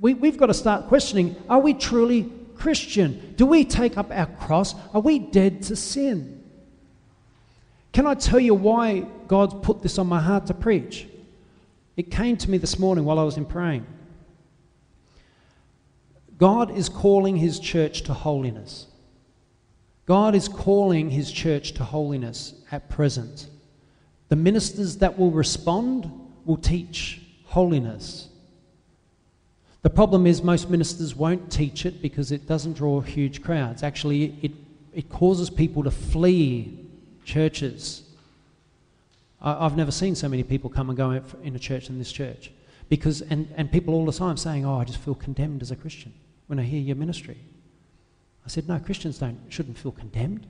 [0.00, 3.34] we, we've got to start questioning are we truly Christian?
[3.36, 4.74] Do we take up our cross?
[4.94, 6.42] Are we dead to sin?
[7.92, 11.06] Can I tell you why God's put this on my heart to preach?
[11.96, 13.86] It came to me this morning while I was in praying.
[16.38, 18.86] God is calling his church to holiness.
[20.04, 23.48] God is calling his church to holiness at present.
[24.28, 26.10] The ministers that will respond
[26.44, 28.28] will teach holiness.
[29.82, 33.82] The problem is, most ministers won't teach it because it doesn't draw huge crowds.
[33.82, 34.52] Actually, it,
[34.92, 36.86] it causes people to flee
[37.24, 38.02] churches.
[39.40, 42.12] I, have never seen so many people come and go in a church in this
[42.12, 42.50] church.
[42.88, 45.76] Because, and, and people all the time saying, Oh, I just feel condemned as a
[45.76, 46.12] Christian
[46.46, 47.38] when I hear your ministry.
[48.44, 50.46] I said, No, Christians don't, shouldn't feel condemned.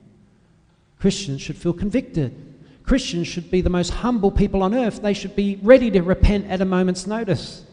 [0.98, 2.54] Christians should feel convicted.
[2.84, 5.02] Christians should be the most humble people on earth.
[5.02, 7.64] They should be ready to repent at a moment's notice.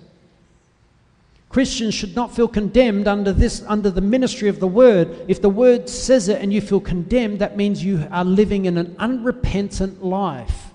[1.50, 5.24] Christians should not feel condemned under this under the ministry of the word.
[5.28, 8.76] If the word says it and you feel condemned, that means you are living in
[8.76, 10.72] an unrepentant life.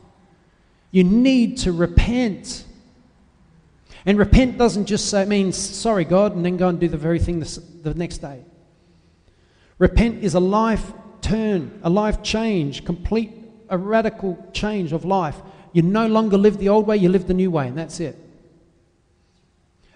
[0.92, 2.64] You need to repent.
[4.08, 7.18] And repent doesn't just say, mean sorry, God, and then go and do the very
[7.18, 8.42] thing the, the next day.
[9.76, 13.30] Repent is a life turn, a life change, complete,
[13.68, 15.36] a radical change of life.
[15.74, 18.16] You no longer live the old way, you live the new way, and that's it.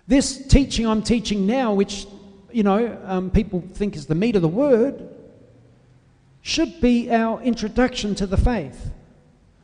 [0.06, 2.06] This teaching I'm teaching now, which,
[2.52, 5.08] you know, um, people think is the meat of the word,
[6.42, 8.90] should be our introduction to the faith.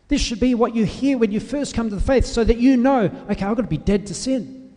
[0.09, 2.57] This should be what you hear when you first come to the faith so that
[2.57, 4.75] you know, okay, I've got to be dead to sin.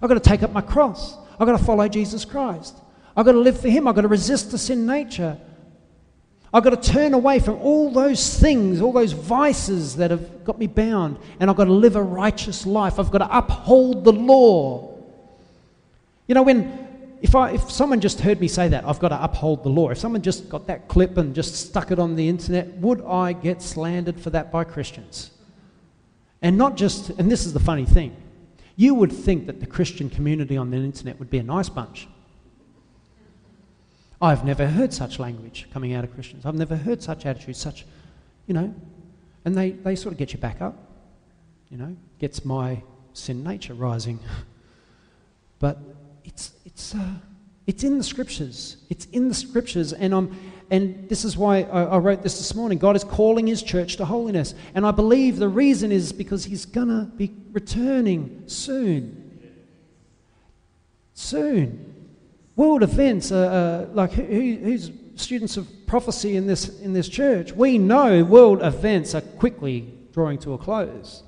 [0.00, 1.16] I've got to take up my cross.
[1.38, 2.76] I've got to follow Jesus Christ.
[3.14, 3.86] I've got to live for Him.
[3.86, 5.38] I've got to resist the sin nature.
[6.52, 10.58] I've got to turn away from all those things, all those vices that have got
[10.58, 12.98] me bound, and I've got to live a righteous life.
[12.98, 14.98] I've got to uphold the law.
[16.26, 16.88] You know, when
[17.22, 19.90] if, I, if someone just heard me say that, I've got to uphold the law.
[19.90, 23.34] If someone just got that clip and just stuck it on the internet, would I
[23.34, 25.30] get slandered for that by Christians?
[26.40, 28.16] And not just, and this is the funny thing,
[28.76, 32.08] you would think that the Christian community on the internet would be a nice bunch.
[34.22, 36.46] I've never heard such language coming out of Christians.
[36.46, 37.84] I've never heard such attitudes, such,
[38.46, 38.74] you know,
[39.44, 40.76] and they, they sort of get you back up,
[41.70, 44.20] you know, gets my sin nature rising.
[45.58, 45.78] but
[46.24, 47.14] it's, it's, uh,
[47.66, 48.76] it's in the scriptures.
[48.88, 49.92] It's in the scriptures.
[49.92, 50.36] And, I'm,
[50.70, 52.78] and this is why I, I wrote this this morning.
[52.78, 54.54] God is calling his church to holiness.
[54.74, 59.48] And I believe the reason is because he's going to be returning soon.
[61.14, 62.08] Soon.
[62.56, 67.52] World events, uh, uh, like who, who's students of prophecy in this, in this church?
[67.52, 71.22] We know world events are quickly drawing to a close.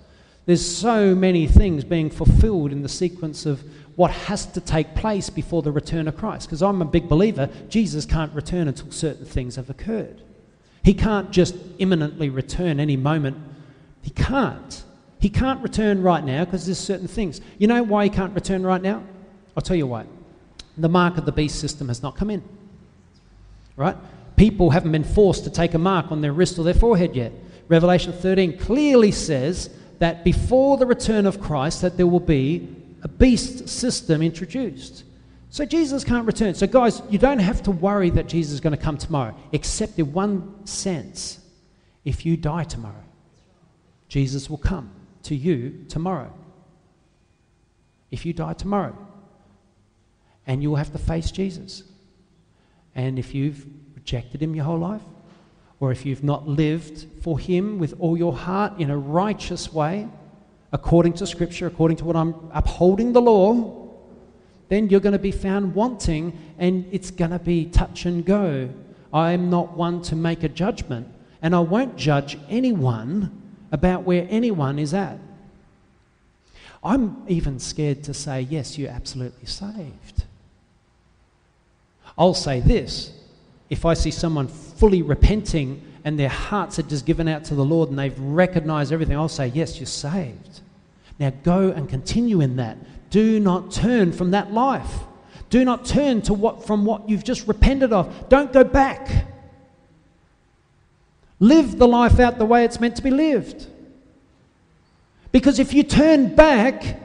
[0.45, 3.63] There's so many things being fulfilled in the sequence of
[3.97, 6.49] what has to take place before the return of Christ.
[6.49, 10.23] Because I'm a big believer, Jesus can't return until certain things have occurred.
[10.83, 13.37] He can't just imminently return any moment.
[14.03, 14.83] He can't.
[15.21, 17.41] He can't return right now because there's certain things.
[17.59, 19.05] You know why he can't return right now?
[19.57, 20.07] I'll tell you why.
[20.77, 22.43] The mark of the beast system has not come in.
[23.77, 23.97] Right?
[24.37, 27.33] People haven't been forced to take a mark on their wrist or their forehead yet.
[27.69, 32.69] Revelation 13 clearly says that before the return of Christ that there will be
[33.03, 35.05] a beast system introduced.
[35.51, 36.55] So Jesus can't return.
[36.55, 39.99] So, guys, you don't have to worry that Jesus is going to come tomorrow, except
[39.99, 41.41] in one sense.
[42.05, 43.05] If you die tomorrow,
[44.09, 44.91] Jesus will come
[45.25, 46.33] to you tomorrow.
[48.11, 48.97] If you die tomorrow,
[50.47, 51.85] and you'll have to face Jesus.
[52.95, 55.03] And if you've rejected him your whole life,
[55.81, 60.09] or if you've not lived for him with all your heart in a righteous way,
[60.73, 63.79] according to Scripture, according to what I'm upholding the law,
[64.69, 68.71] then you're going to be found wanting and it's going to be touch and go.
[69.13, 71.07] I'm not one to make a judgment,
[71.43, 75.19] and I won't judge anyone about where anyone is at.
[76.83, 80.25] I'm even scared to say, yes, you're absolutely saved.
[82.17, 83.13] I'll say this
[83.71, 87.65] if I see someone fully repenting and their hearts are just given out to the
[87.65, 90.62] Lord and they've recognized everything, I'll say, Yes, you're saved.
[91.19, 92.79] Now go and continue in that.
[93.11, 95.01] Do not turn from that life.
[95.51, 98.29] Do not turn to what, from what you've just repented of.
[98.29, 99.27] Don't go back.
[101.39, 103.67] Live the life out the way it's meant to be lived.
[105.31, 107.01] Because if you turn back,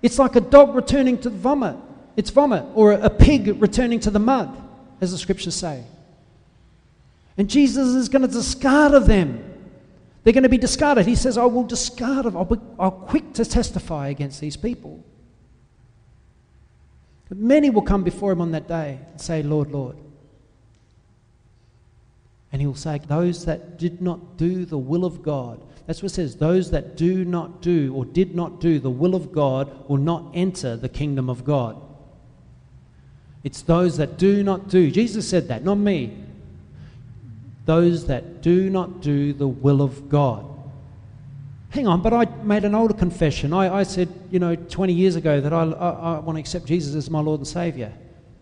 [0.00, 1.76] it's like a dog returning to vomit.
[2.16, 4.56] It's vomit, or a pig returning to the mud,
[5.00, 5.82] as the scriptures say.
[7.36, 9.53] And Jesus is going to discard of them.
[10.24, 11.06] They're going to be discarded.
[11.06, 15.04] He says, I will discard of, I'll be I'll quick to testify against these people.
[17.28, 19.96] But many will come before him on that day and say, Lord, Lord.
[22.52, 25.60] And he will say, Those that did not do the will of God.
[25.86, 26.36] That's what it says.
[26.36, 30.30] Those that do not do or did not do the will of God will not
[30.32, 31.80] enter the kingdom of God.
[33.42, 34.90] It's those that do not do.
[34.90, 36.23] Jesus said that, not me
[37.64, 40.46] those that do not do the will of God.
[41.70, 43.52] Hang on, but I made an older confession.
[43.52, 46.66] I, I said, you know, 20 years ago that I, I, I want to accept
[46.66, 47.92] Jesus as my Lord and Savior.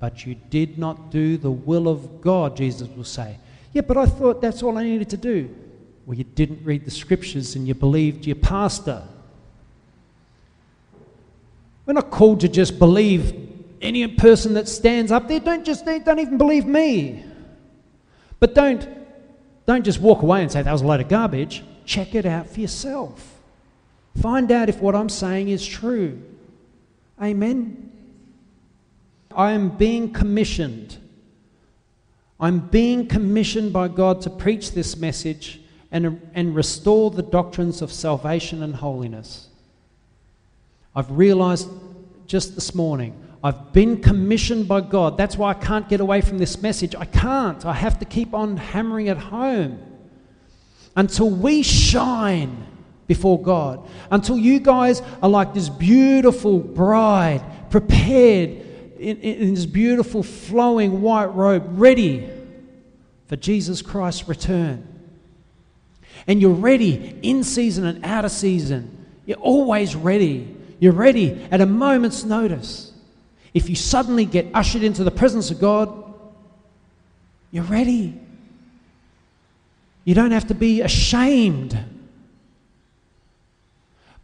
[0.00, 3.38] But you did not do the will of God, Jesus will say.
[3.72, 5.54] Yeah, but I thought that's all I needed to do.
[6.04, 9.02] Well, you didn't read the scriptures and you believed your pastor.
[11.86, 13.48] We're not called to just believe
[13.80, 15.40] any person that stands up there.
[15.40, 17.24] Don't just don't even believe me.
[18.40, 18.86] But don't
[19.72, 21.62] don't just walk away and say, that was a load of garbage.
[21.84, 23.40] Check it out for yourself.
[24.20, 26.22] Find out if what I'm saying is true.
[27.20, 27.90] Amen.
[29.34, 30.98] I am being commissioned.
[32.38, 35.60] I'm being commissioned by God to preach this message
[35.90, 39.48] and, and restore the doctrines of salvation and holiness.
[40.94, 41.68] I've realized
[42.26, 45.16] just this morning I've been commissioned by God.
[45.16, 46.94] That's why I can't get away from this message.
[46.94, 47.64] I can't.
[47.66, 49.82] I have to keep on hammering it home
[50.94, 52.66] until we shine
[53.08, 53.88] before God.
[54.10, 58.50] Until you guys are like this beautiful bride, prepared
[58.98, 62.28] in, in, this beautiful flowing white robe, ready
[63.26, 64.86] for Jesus Christ's return.
[66.28, 69.04] And you're ready in season and out of season.
[69.26, 70.54] You're always ready.
[70.78, 72.91] You're ready at a moment's notice.
[73.54, 75.90] If you suddenly get ushered into the presence of God,
[77.50, 78.18] you're ready.
[80.04, 81.78] You don't have to be ashamed.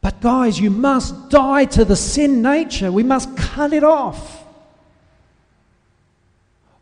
[0.01, 2.91] But, guys, you must die to the sin nature.
[2.91, 4.37] We must cut it off.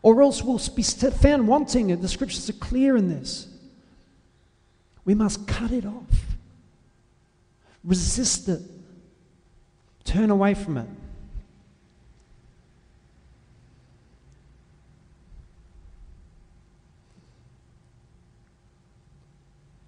[0.01, 1.99] or else we'll be found wanting.
[1.99, 3.47] The scriptures are clear in this.
[5.03, 6.35] We must cut it off,
[7.83, 8.61] resist it,
[10.05, 10.87] turn away from it.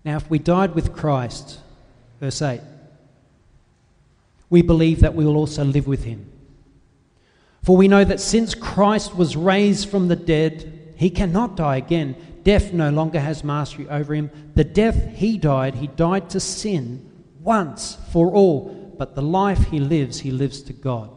[0.10, 1.60] Now, if we died with Christ,
[2.20, 2.62] verse 8,
[4.50, 6.32] we believe that we will also live with him.
[7.62, 12.16] For we know that since Christ was raised from the dead, he cannot die again.
[12.42, 14.32] Death no longer has mastery over him.
[14.56, 17.08] The death he died, he died to sin
[17.44, 21.12] once for all, but the life he lives, he lives to God.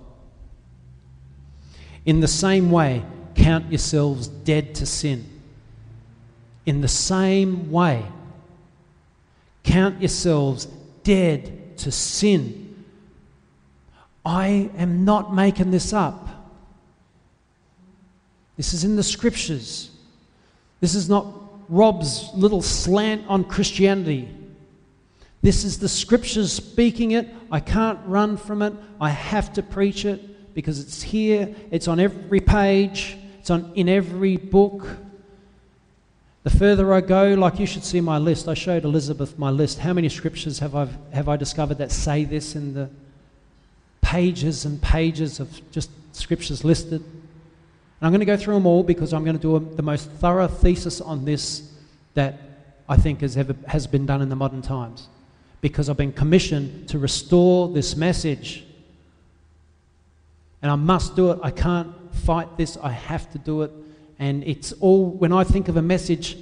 [2.04, 5.24] In the same way, count yourselves dead to sin.
[6.66, 8.04] In the same way,
[9.62, 10.66] count yourselves
[11.04, 12.84] dead to sin.
[14.24, 16.28] I am not making this up.
[18.56, 19.90] This is in the scriptures.
[20.80, 21.26] This is not
[21.68, 24.28] Rob's little slant on Christianity.
[25.40, 27.28] This is the scriptures speaking it.
[27.50, 28.74] I can't run from it.
[29.00, 33.88] I have to preach it because it's here, it's on every page, it's on, in
[33.88, 34.86] every book.
[36.44, 38.48] The further I go, like you should see my list.
[38.48, 39.78] I showed Elizabeth my list.
[39.78, 42.90] How many scriptures have I, have I discovered that say this in the
[44.00, 47.00] pages and pages of just scriptures listed?
[47.00, 49.82] And I'm going to go through them all because I'm going to do a, the
[49.82, 51.70] most thorough thesis on this
[52.14, 52.40] that
[52.88, 55.06] I think has, ever, has been done in the modern times.
[55.60, 58.64] Because I've been commissioned to restore this message.
[60.60, 61.38] And I must do it.
[61.40, 62.76] I can't fight this.
[62.82, 63.70] I have to do it.
[64.22, 66.36] And it's all, when I think of a message,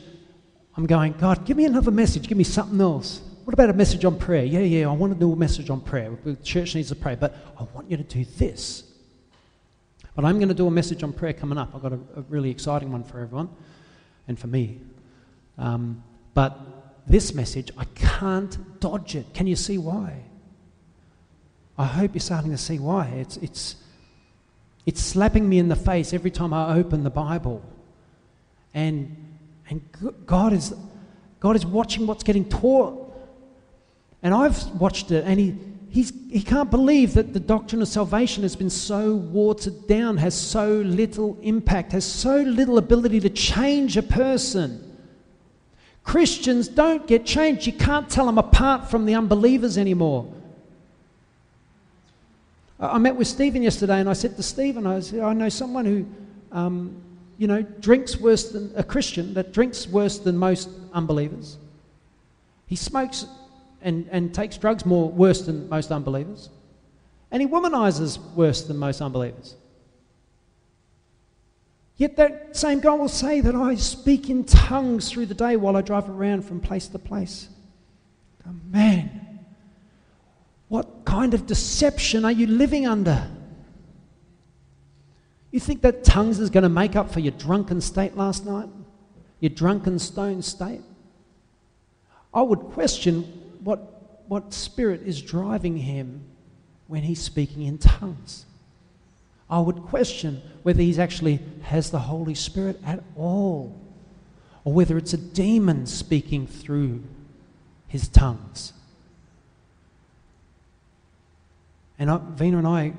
[0.77, 2.29] I'm going, God, give me another message.
[2.29, 3.23] Give me something else.
[3.45, 4.45] What about a message on prayer?
[4.45, 6.15] Yeah, yeah, I want to do a message on prayer.
[6.23, 8.85] The church needs to pray, but I want you to do this.
[10.15, 11.75] But I'm going to do a message on prayer coming up.
[11.75, 13.49] I've got a, a really exciting one for everyone
[14.29, 14.79] and for me.
[15.57, 16.05] Um,
[16.35, 16.59] but
[17.07, 19.33] this message, I can't dodge it.
[19.33, 20.25] Can you see why?
[21.79, 23.07] I hope you're starting to see why.
[23.07, 23.77] It's, it's,
[24.87, 27.63] it's slapping me in the face every time I open the Bible.
[28.75, 29.17] And,
[29.69, 29.83] and
[30.27, 30.75] God, is,
[31.39, 33.07] God is watching what's getting taught.
[34.23, 35.57] And I've watched it, and he,
[35.89, 40.35] he's, he can't believe that the doctrine of salvation has been so watered down, has
[40.35, 44.87] so little impact, has so little ability to change a person.
[46.03, 47.67] Christians don't get changed.
[47.67, 50.33] You can't tell them apart from the unbelievers anymore.
[52.81, 55.85] I met with Stephen yesterday and I said to Stephen, I, said, I know someone
[55.85, 56.07] who,
[56.51, 56.97] um,
[57.37, 61.59] you know, drinks worse than a Christian that drinks worse than most unbelievers.
[62.67, 63.27] He smokes
[63.83, 66.49] and, and takes drugs more worse than most unbelievers.
[67.31, 69.57] And he womanizes worse than most unbelievers.
[71.97, 75.77] Yet that same guy will say that I speak in tongues through the day while
[75.77, 77.49] I drive around from place to place.
[78.49, 79.30] Oh, man,
[80.71, 83.29] what kind of deception are you living under?
[85.51, 88.69] You think that tongues is going to make up for your drunken state last night?
[89.41, 90.83] Your drunken stone state?
[92.33, 93.23] I would question
[93.65, 96.23] what, what spirit is driving him
[96.87, 98.47] when he's speaking in tongues.
[99.51, 103.77] I would question whether he actually has the Holy Spirit at all,
[104.63, 107.03] or whether it's a demon speaking through
[107.89, 108.73] his tongues.
[112.01, 112.95] And I, Vina and I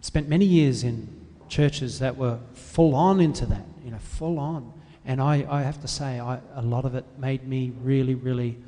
[0.00, 1.08] spent many years in
[1.48, 4.72] churches that were full on into that, you know, full on.
[5.04, 8.58] And I, I have to say, I, a lot of it made me really, really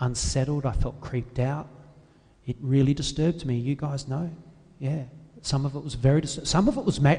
[0.00, 0.66] unsettled.
[0.66, 1.66] I felt creeped out.
[2.46, 3.56] It really disturbed me.
[3.56, 4.30] You guys know.
[4.78, 5.04] Yeah.
[5.40, 7.16] Some of it was very, dis- some of it was ma-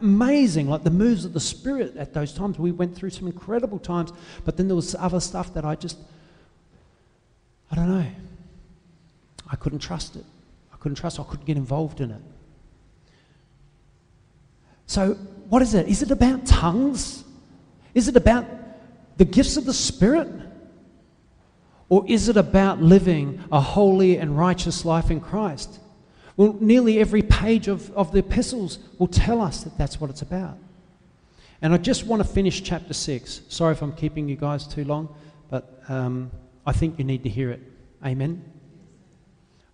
[0.00, 2.58] amazing, like the moves of the Spirit at those times.
[2.58, 4.12] We went through some incredible times,
[4.44, 5.96] but then there was other stuff that I just,
[7.70, 8.06] I don't know.
[9.48, 10.24] I couldn't trust it.
[10.84, 11.18] Couldn't trust.
[11.18, 12.20] I couldn't get involved in it.
[14.84, 15.14] So,
[15.48, 15.88] what is it?
[15.88, 17.24] Is it about tongues?
[17.94, 18.44] Is it about
[19.16, 20.28] the gifts of the Spirit?
[21.88, 25.80] Or is it about living a holy and righteous life in Christ?
[26.36, 30.20] Well, nearly every page of, of the epistles will tell us that that's what it's
[30.20, 30.58] about.
[31.62, 33.40] And I just want to finish chapter 6.
[33.48, 35.16] Sorry if I'm keeping you guys too long,
[35.48, 36.30] but um,
[36.66, 37.62] I think you need to hear it.
[38.04, 38.44] Amen?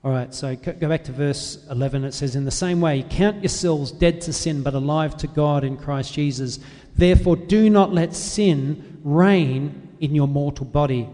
[0.02, 2.04] All right, so go back to verse 11.
[2.04, 5.62] It says, In the same way, count yourselves dead to sin, but alive to God
[5.62, 6.58] in Christ Jesus.
[6.96, 11.06] Therefore, do not let sin reign in your mortal body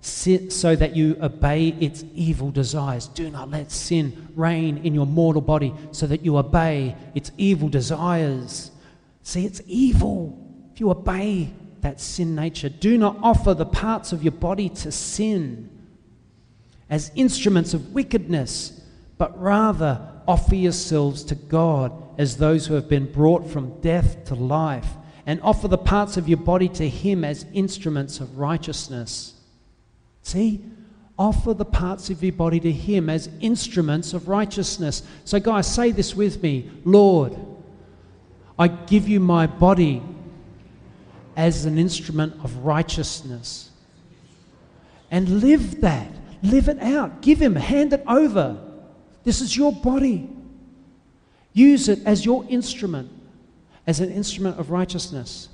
[0.00, 3.08] so that you obey its evil desires.
[3.08, 7.68] Do not let sin reign in your mortal body so that you obey its evil
[7.68, 8.70] desires.
[9.24, 10.38] See, it's evil
[10.72, 12.68] if you obey that sin nature.
[12.68, 15.68] Do not offer the parts of your body to sin
[16.90, 18.80] as instruments of wickedness,
[19.16, 24.34] but rather offer yourselves to God as those who have been brought from death to
[24.34, 24.88] life,
[25.24, 29.34] and offer the parts of your body to Him as instruments of righteousness.
[30.22, 30.64] See?
[31.18, 35.02] Offer the parts of your body to Him as instruments of righteousness.
[35.24, 37.38] So, guys, say this with me Lord,
[38.58, 40.02] I give you my body
[41.36, 43.70] as an instrument of righteousness.
[45.10, 46.10] And live that.
[46.42, 47.22] Live it out.
[47.22, 48.58] Give Him, hand it over.
[49.24, 50.28] This is your body.
[51.52, 53.10] Use it as your instrument,
[53.86, 55.48] as an instrument of righteousness.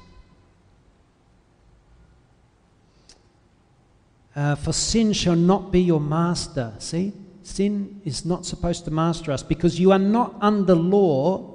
[4.35, 6.75] Uh, for sin shall not be your master.
[6.79, 7.13] See?
[7.43, 11.55] Sin is not supposed to master us because you are not under law,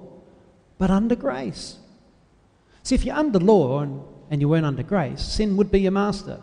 [0.77, 1.77] but under grace.
[2.81, 4.01] See, if you're under law and,
[4.31, 6.39] and you weren't under grace, sin would be your master.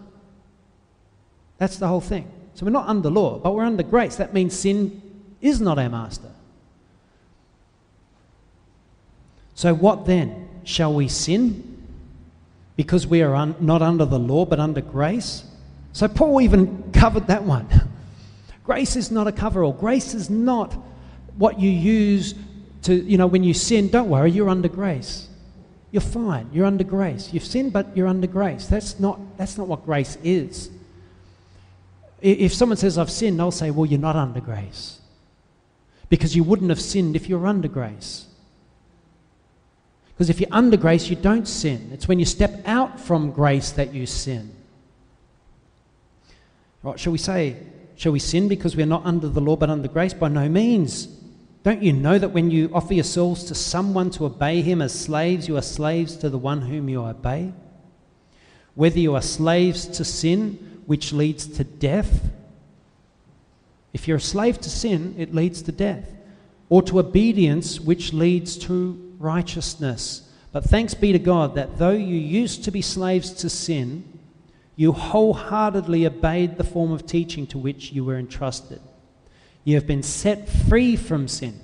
[1.56, 2.30] That's the whole thing.
[2.58, 4.16] So we're not under law, but we're under grace.
[4.16, 5.00] That means sin
[5.40, 6.32] is not our master.
[9.54, 10.48] So, what then?
[10.64, 11.86] Shall we sin
[12.74, 15.44] because we are un- not under the law but under grace?
[15.92, 17.68] So, Paul even covered that one.
[18.64, 19.72] grace is not a cover all.
[19.72, 20.72] Grace is not
[21.36, 22.34] what you use
[22.82, 25.28] to, you know, when you sin, don't worry, you're under grace.
[25.92, 26.50] You're fine.
[26.52, 27.32] You're under grace.
[27.32, 28.66] You've sinned, but you're under grace.
[28.66, 30.70] That's not, that's not what grace is.
[32.20, 35.00] If someone says, I've sinned, I'll say, Well, you're not under grace.
[36.08, 38.26] Because you wouldn't have sinned if you're under grace.
[40.08, 41.90] Because if you're under grace, you don't sin.
[41.92, 44.50] It's when you step out from grace that you sin.
[46.82, 47.56] Right, shall we say,
[47.94, 50.14] shall we sin because we're not under the law but under grace?
[50.14, 51.06] By no means.
[51.62, 55.46] Don't you know that when you offer yourselves to someone to obey him as slaves,
[55.46, 57.52] you are slaves to the one whom you obey?
[58.74, 62.30] Whether you are slaves to sin, which leads to death,
[63.92, 66.10] if you're a slave to sin, it leads to death,
[66.70, 70.26] or to obedience, which leads to righteousness.
[70.50, 74.18] But thanks be to God that though you used to be slaves to sin,
[74.76, 78.80] you wholeheartedly obeyed the form of teaching to which you were entrusted.
[79.64, 81.60] You have been set free from sin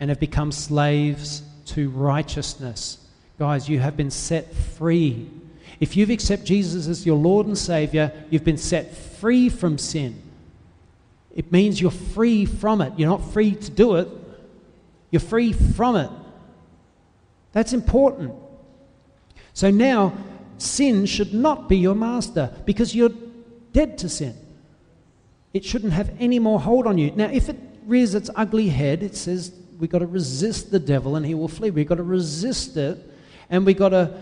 [0.00, 3.06] and have become slaves to righteousness.
[3.38, 5.28] Guys, you have been set free.
[5.84, 10.18] If you've accepted Jesus as your Lord and Savior, you've been set free from sin.
[11.34, 12.94] It means you're free from it.
[12.96, 14.08] You're not free to do it,
[15.10, 16.08] you're free from it.
[17.52, 18.32] That's important.
[19.52, 20.14] So now,
[20.56, 23.12] sin should not be your master because you're
[23.74, 24.34] dead to sin.
[25.52, 27.10] It shouldn't have any more hold on you.
[27.10, 31.14] Now, if it rears its ugly head, it says we've got to resist the devil
[31.16, 31.70] and he will flee.
[31.70, 32.98] We've got to resist it
[33.50, 34.18] and we've got to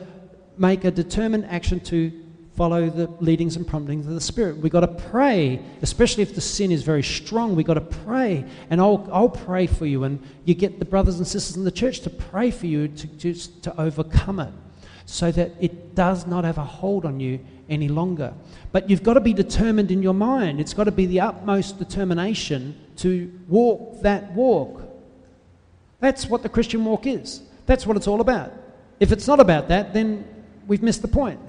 [0.56, 2.12] make a determined action to
[2.56, 4.58] follow the leadings and promptings of the Spirit.
[4.58, 7.56] We've got to pray, especially if the sin is very strong.
[7.56, 10.04] We've got to pray, and I'll, I'll pray for you.
[10.04, 13.06] And you get the brothers and sisters in the church to pray for you to,
[13.06, 14.52] just to overcome it
[15.06, 18.34] so that it does not have a hold on you any longer.
[18.70, 20.60] But you've got to be determined in your mind.
[20.60, 24.82] It's got to be the utmost determination to walk that walk.
[26.00, 27.42] That's what the Christian walk is.
[27.66, 28.52] That's what it's all about.
[29.00, 30.24] If it's not about that, then
[30.66, 31.40] we've missed the point.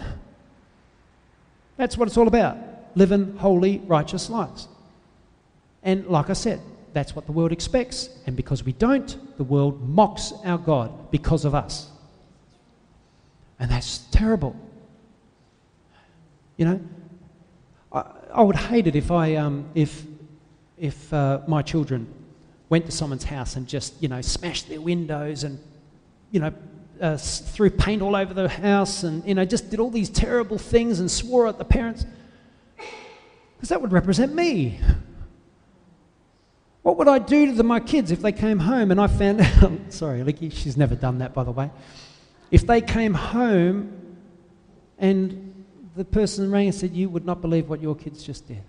[1.78, 2.58] That's what it's all about
[2.96, 4.68] living holy, righteous lives.
[5.82, 6.62] And like I said,
[6.94, 8.10] that's what the world expects.
[8.26, 11.90] And because we don't, the world mocks our God because of us.
[13.60, 14.56] And that's terrible.
[16.58, 16.82] You know,
[17.92, 18.04] I,
[18.34, 20.04] I would hate it if I, um, if,
[20.78, 22.08] if uh, my children
[22.70, 25.60] went to someone's house and just, you know, smashed their windows and,
[26.32, 26.54] you know,
[27.04, 30.58] uh, threw paint all over the house and, you know, just did all these terrible
[30.58, 32.06] things and swore at the parents.
[33.58, 34.80] Because that would represent me.
[36.82, 39.42] What would I do to the, my kids if they came home and I found
[39.62, 39.72] out?
[39.90, 41.70] Sorry, Licky, she's never done that, by the way.
[42.52, 44.18] If they came home
[44.98, 45.66] and
[45.98, 48.64] the person rang and said, You would not believe what your kids just did.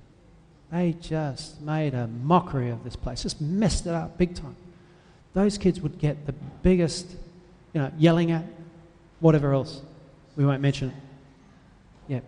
[0.73, 4.57] They just made a mockery of this place, just messed it up big time.
[5.35, 6.33] Those kids would get the
[6.63, 7.17] biggest
[7.75, 8.45] you know, yelling at,
[9.21, 9.83] whatever else.
[10.37, 10.95] We won't mention it.
[12.09, 12.21] Yeah.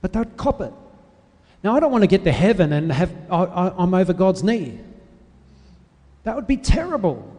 [0.00, 0.72] But they'd cop it.
[1.62, 4.80] Now, I don't want to get to heaven and have, I, am over God's knee.
[6.24, 7.30] That would be terrible.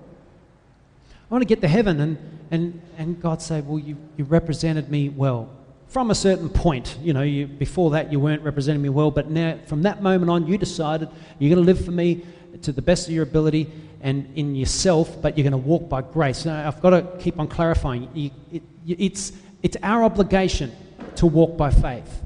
[1.29, 4.89] I want to get to heaven and, and, and God say, Well, you, you represented
[4.89, 5.49] me well.
[5.87, 9.29] From a certain point, you know, you, before that you weren't representing me well, but
[9.29, 11.09] now from that moment on, you decided
[11.39, 12.25] you're going to live for me
[12.63, 13.71] to the best of your ability
[14.01, 16.45] and in yourself, but you're going to walk by grace.
[16.45, 18.09] Now, I've got to keep on clarifying.
[18.13, 19.31] You, it, it's,
[19.63, 20.71] it's our obligation
[21.15, 22.21] to walk by faith.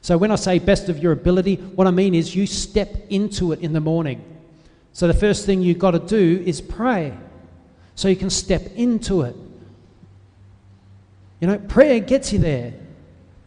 [0.00, 3.52] So when I say best of your ability, what I mean is you step into
[3.52, 4.22] it in the morning.
[4.92, 7.12] So the first thing you've got to do is pray
[7.96, 9.34] so you can step into it.
[11.40, 12.74] You know, prayer gets you there.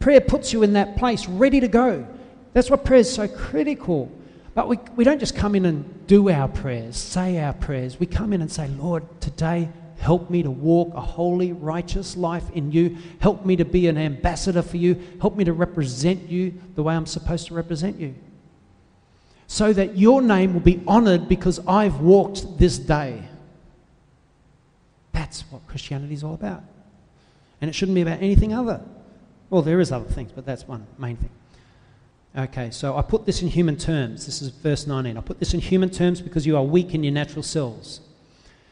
[0.00, 2.06] Prayer puts you in that place ready to go.
[2.52, 4.12] That's why prayer is so critical.
[4.54, 8.00] But we, we don't just come in and do our prayers, say our prayers.
[8.00, 9.68] We come in and say, Lord, today
[9.98, 12.96] help me to walk a holy, righteous life in you.
[13.20, 15.00] Help me to be an ambassador for you.
[15.20, 18.14] Help me to represent you the way I'm supposed to represent you.
[19.46, 23.22] So that your name will be honored because I've walked this day.
[25.12, 26.62] That's what Christianity is all about.
[27.60, 28.80] And it shouldn't be about anything other.
[29.50, 31.30] Well, there is other things, but that's one main thing.
[32.36, 34.24] Okay, so I put this in human terms.
[34.24, 35.16] This is verse 19.
[35.16, 38.00] I put this in human terms because you are weak in your natural selves.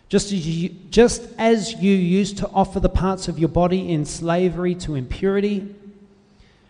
[0.09, 4.05] Just as, you, just as you used to offer the parts of your body in
[4.05, 5.75] slavery to impurity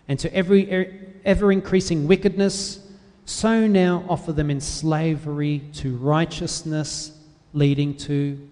[0.09, 0.93] and to every er,
[1.25, 2.81] ever increasing wickedness,
[3.27, 7.13] so now offer them in slavery to righteousness,
[7.53, 8.49] leading to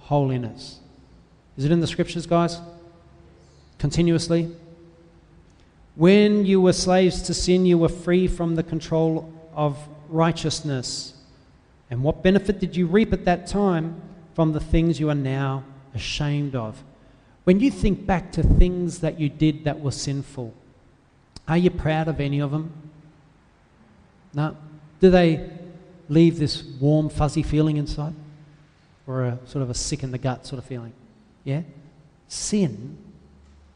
[0.00, 0.80] holiness.
[1.56, 2.58] Is it in the scriptures, guys?
[3.78, 4.54] Continuously?
[5.96, 9.78] When you were slaves to sin, you were free from the control of
[10.08, 11.14] righteousness.
[11.90, 14.00] And what benefit did you reap at that time
[14.34, 15.64] from the things you are now
[15.94, 16.82] ashamed of?
[17.44, 20.52] When you think back to things that you did that were sinful,
[21.48, 22.72] are you proud of any of them?
[24.34, 24.56] No.
[25.00, 25.48] Do they
[26.08, 28.14] leave this warm, fuzzy feeling inside?
[29.06, 30.92] Or a sort of a sick in the gut sort of feeling?
[31.44, 31.62] Yeah?
[32.28, 32.98] Sin,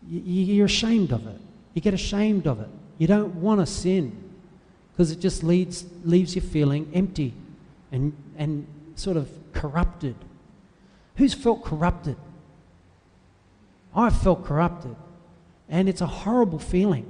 [0.06, 1.40] you're ashamed of it.
[1.80, 2.68] You get ashamed of it.
[2.98, 4.12] You don't want to sin
[4.92, 7.32] because it just leads, leaves you feeling empty
[7.90, 8.66] and, and
[8.96, 10.14] sort of corrupted.
[11.16, 12.16] Who's felt corrupted?
[13.96, 14.94] I've felt corrupted.
[15.70, 17.06] And it's a horrible feeling.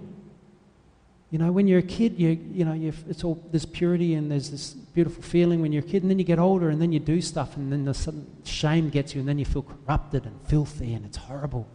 [1.33, 4.53] You know, when you're a kid, you, you know, it's all this purity and there's
[4.53, 7.01] this beautiful feeling when you're a kid, and then you get older and then you
[7.01, 10.41] do stuff, and then the sudden shame gets you, and then you feel corrupted and
[10.47, 11.67] filthy, and it's horrible.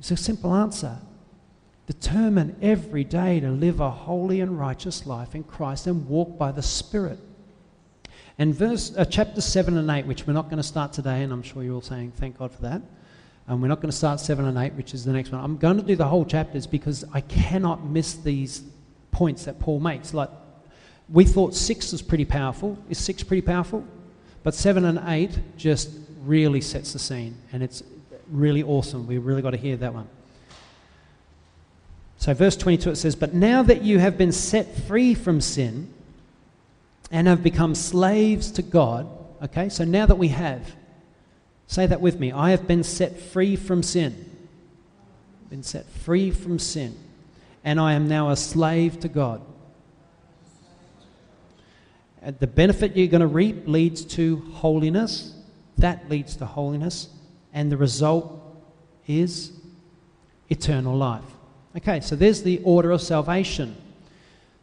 [0.00, 0.98] It's a simple answer.
[1.88, 6.52] Determine every day to live a holy and righteous life in Christ and walk by
[6.52, 7.18] the Spirit.
[8.36, 11.32] And verse, uh, chapter 7 and 8, which we're not going to start today, and
[11.32, 12.82] I'm sure you're all saying, thank God for that.
[13.46, 15.42] And we're not going to start 7 and 8, which is the next one.
[15.42, 18.64] I'm going to do the whole chapters because I cannot miss these
[19.10, 20.12] points that Paul makes.
[20.12, 20.28] Like,
[21.08, 22.76] we thought 6 was pretty powerful.
[22.90, 23.82] Is 6 pretty powerful?
[24.42, 25.88] But 7 and 8 just
[26.22, 27.82] really sets the scene, and it's
[28.30, 29.06] really awesome.
[29.06, 30.06] We really got to hear that one.
[32.18, 35.92] So, verse 22 it says, But now that you have been set free from sin
[37.10, 39.08] and have become slaves to God,
[39.42, 40.74] okay, so now that we have,
[41.68, 44.28] say that with me I have been set free from sin.
[45.48, 46.96] Been set free from sin.
[47.64, 49.40] And I am now a slave to God.
[52.20, 55.34] And the benefit you're going to reap leads to holiness.
[55.78, 57.08] That leads to holiness.
[57.54, 58.42] And the result
[59.06, 59.52] is
[60.50, 61.22] eternal life.
[61.76, 63.76] Okay, so there's the order of salvation.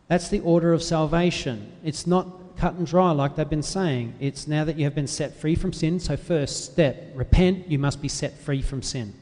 [0.07, 1.72] That's the order of salvation.
[1.84, 4.15] It's not cut and dry like they've been saying.
[4.19, 5.99] It's now that you have been set free from sin.
[5.99, 9.14] So, first step repent, you must be set free from sin.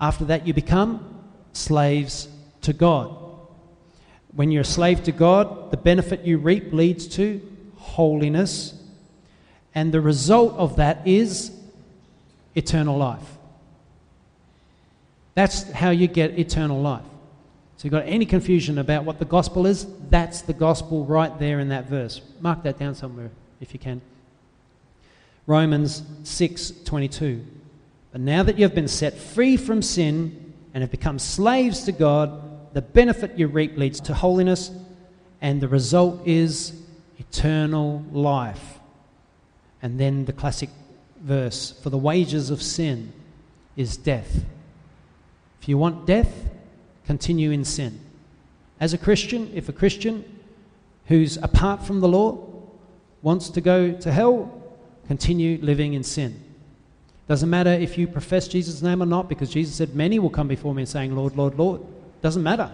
[0.00, 2.28] After that, you become slaves
[2.62, 3.16] to God.
[4.34, 7.40] When you're a slave to God, the benefit you reap leads to
[7.76, 8.74] holiness,
[9.74, 11.52] and the result of that is
[12.54, 13.35] eternal life.
[15.36, 17.04] That's how you get eternal life.
[17.76, 21.60] So, you've got any confusion about what the gospel is, that's the gospel right there
[21.60, 22.22] in that verse.
[22.40, 23.30] Mark that down somewhere
[23.60, 24.00] if you can.
[25.46, 27.44] Romans 6:22.
[28.12, 31.92] But now that you have been set free from sin and have become slaves to
[31.92, 34.70] God, the benefit you reap leads to holiness,
[35.42, 36.72] and the result is
[37.18, 38.80] eternal life.
[39.82, 40.70] And then the classic
[41.20, 43.12] verse, for the wages of sin
[43.76, 44.46] is death.
[45.66, 46.48] If you want death,
[47.06, 47.98] continue in sin.
[48.78, 50.24] As a Christian, if a Christian
[51.06, 52.38] who's apart from the law
[53.20, 54.62] wants to go to hell,
[55.08, 56.40] continue living in sin.
[57.26, 60.46] Doesn't matter if you profess Jesus' name or not, because Jesus said, Many will come
[60.46, 61.80] before me saying, Lord, Lord, Lord.
[62.22, 62.70] Doesn't matter.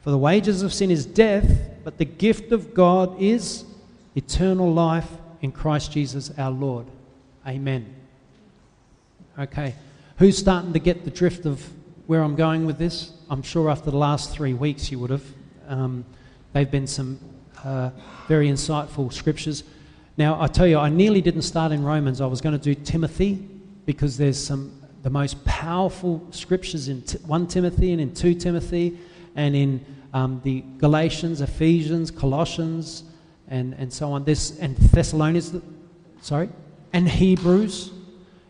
[0.00, 3.64] For the wages of sin is death, but the gift of God is
[4.16, 6.86] eternal life in Christ Jesus our Lord.
[7.46, 7.94] Amen.
[9.38, 9.76] Okay.
[10.22, 11.68] Who's starting to get the drift of
[12.06, 13.10] where I'm going with this?
[13.28, 15.24] I'm sure after the last three weeks you would have.
[15.66, 16.04] Um,
[16.52, 17.18] They've been some
[17.64, 17.90] uh,
[18.28, 19.64] very insightful scriptures.
[20.16, 22.20] Now, I tell you, I nearly didn't start in Romans.
[22.20, 23.48] I was going to do Timothy
[23.84, 28.96] because there's some the most powerful scriptures in t- 1 Timothy and in 2 Timothy
[29.34, 29.84] and in
[30.14, 33.02] um, the Galatians, Ephesians, Colossians,
[33.48, 34.22] and, and so on.
[34.22, 35.52] This and Thessalonians,
[36.20, 36.48] sorry,
[36.92, 37.90] and Hebrews.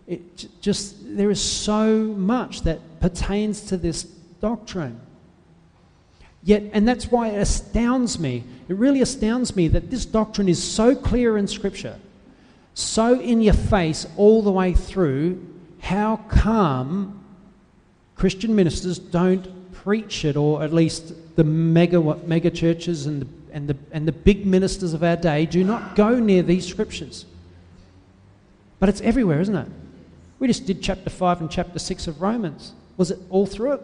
[0.06, 4.04] It just there is so much that pertains to this
[4.40, 5.00] doctrine.
[6.44, 8.42] Yet, and that's why it astounds me.
[8.68, 11.98] It really astounds me that this doctrine is so clear in Scripture,
[12.74, 15.46] so in your face all the way through.
[15.80, 17.24] How come
[18.16, 23.68] Christian ministers don't preach it, or at least the mega, mega churches and the, and,
[23.68, 27.24] the, and the big ministers of our day do not go near these scriptures?
[28.80, 29.68] But it's everywhere, isn't it?
[30.42, 32.72] We just did chapter 5 and chapter 6 of Romans.
[32.96, 33.82] Was it all through it?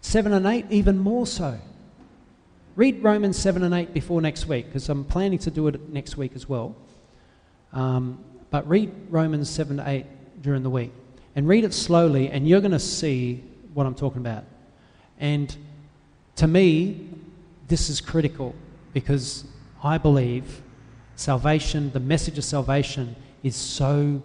[0.00, 1.58] 7 and 8, even more so.
[2.76, 6.16] Read Romans 7 and 8 before next week, because I'm planning to do it next
[6.16, 6.76] week as well.
[7.72, 10.06] Um, but read Romans 7 to 8
[10.42, 10.92] during the week.
[11.34, 13.42] And read it slowly, and you're going to see
[13.74, 14.44] what I'm talking about.
[15.18, 15.56] And
[16.36, 17.08] to me,
[17.66, 18.54] this is critical
[18.92, 19.44] because
[19.82, 20.62] I believe
[21.16, 24.22] salvation, the message of salvation, is so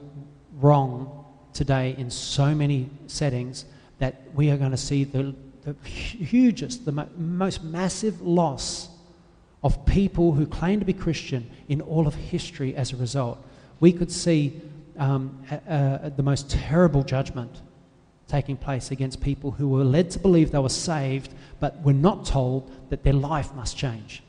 [0.60, 3.66] wrong today in so many settings
[4.00, 8.90] that we are going to see the the hugest, the most massive loss
[9.64, 13.44] of people who claim to be Christian in all of history as a result.
[13.80, 14.60] We could see
[14.98, 17.62] um, the most terrible judgment
[18.28, 22.26] taking place against people who were led to believe they were saved, but were not
[22.26, 24.24] told that their life must change.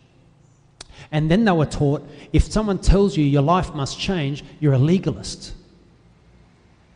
[1.11, 4.79] And then they were taught if someone tells you your life must change, you're a
[4.79, 5.55] legalist.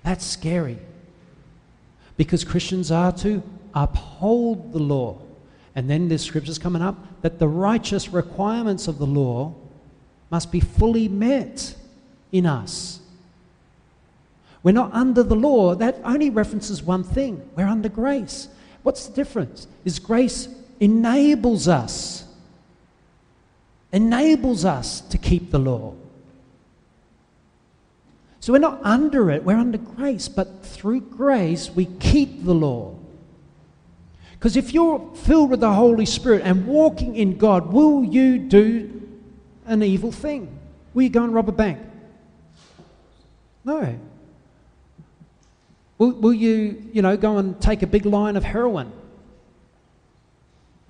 [0.07, 0.79] That's scary.
[2.17, 3.43] Because Christians are to
[3.75, 5.19] uphold the law.
[5.75, 9.53] And then there's scriptures coming up that the righteous requirements of the law
[10.31, 11.75] must be fully met
[12.31, 13.01] in us.
[14.63, 15.75] We're not under the law.
[15.75, 17.43] That only references one thing.
[17.57, 18.47] We're under grace.
[18.85, 19.67] What's the difference?
[19.85, 20.47] Is grace
[20.79, 22.27] enables us
[23.93, 25.95] enables us to keep the law.
[28.47, 32.95] So we're not under it, we're under grace, but through grace we keep the law.
[34.35, 39.03] Because if you're filled with the Holy Spirit and walking in God, will you do
[39.65, 40.57] an evil thing?
[40.95, 41.81] Will you go and rob a bank?
[43.65, 43.99] No.
[45.99, 48.93] Will, will you, you know, go and take a big line of heroin?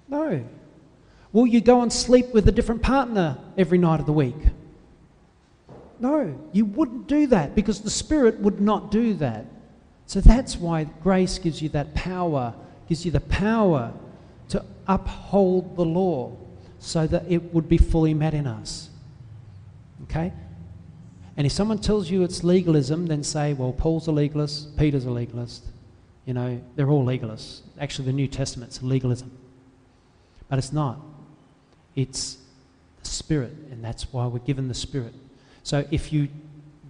[0.08, 0.44] No.
[1.32, 4.36] Will you go and sleep with a different partner every night of the week?
[5.98, 9.46] No, you wouldn't do that because the Spirit would not do that.
[10.06, 12.54] So that's why grace gives you that power
[12.88, 13.92] gives you the power
[14.48, 16.36] to uphold the law
[16.78, 18.90] so that it would be fully met in us.
[20.04, 20.32] Okay?
[21.36, 25.10] And if someone tells you it's legalism, then say, well, Paul's a legalist, Peter's a
[25.10, 25.64] legalist.
[26.24, 27.60] You know, they're all legalists.
[27.78, 29.30] Actually, the New Testament's legalism.
[30.48, 31.00] But it's not.
[31.94, 32.38] It's
[33.02, 35.14] the Spirit, and that's why we're given the Spirit.
[35.66, 36.28] So if you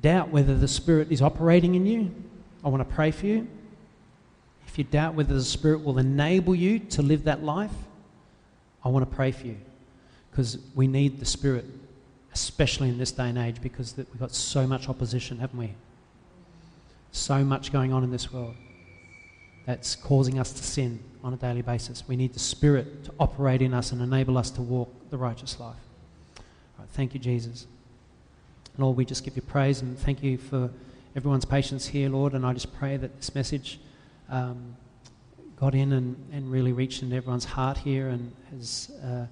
[0.03, 2.15] doubt whether the Spirit is operating in you,
[2.63, 3.49] I want to pray for you
[4.67, 7.73] if you doubt whether the Spirit will enable you to live that life,
[8.85, 9.57] I want to pray for you
[10.31, 11.65] because we need the Spirit,
[12.35, 15.73] especially in this day and age, because we've got so much opposition, haven't we?
[17.13, 18.57] So much going on in this world
[19.65, 22.07] that's causing us to sin on a daily basis.
[22.07, 25.59] We need the Spirit to operate in us and enable us to walk the righteous
[25.59, 25.77] life.
[26.79, 27.67] Right, thank you, Jesus.
[28.79, 30.71] Lord, we just give you praise and thank you for
[31.15, 32.35] everyone's patience here, Lord.
[32.35, 33.81] And I just pray that this message
[34.29, 34.77] um,
[35.57, 39.27] got in and, and really reached into everyone's heart here and has uh,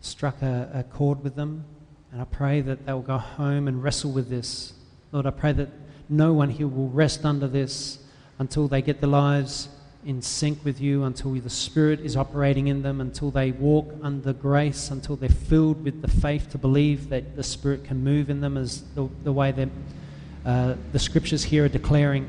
[0.00, 1.64] struck a, a chord with them.
[2.10, 4.72] And I pray that they'll go home and wrestle with this.
[5.12, 5.68] Lord, I pray that
[6.08, 7.98] no one here will rest under this
[8.38, 9.68] until they get their lives
[10.04, 14.32] in sync with you, until the Spirit is operating in them, until they walk under
[14.32, 18.40] grace, until they're filled with the faith to believe that the Spirit can move in
[18.40, 19.68] them as the, the way that
[20.44, 22.28] uh, the scriptures here are declaring.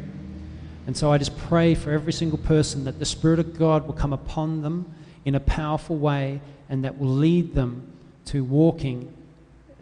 [0.88, 3.94] And so I just pray for every single person that the Spirit of God will
[3.94, 4.94] come upon them
[5.26, 7.88] in a powerful way and that will lead them
[8.26, 9.14] to walking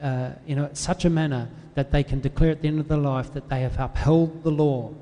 [0.01, 2.97] uh, in a, such a manner that they can declare at the end of their
[2.97, 4.93] life that they have upheld the law,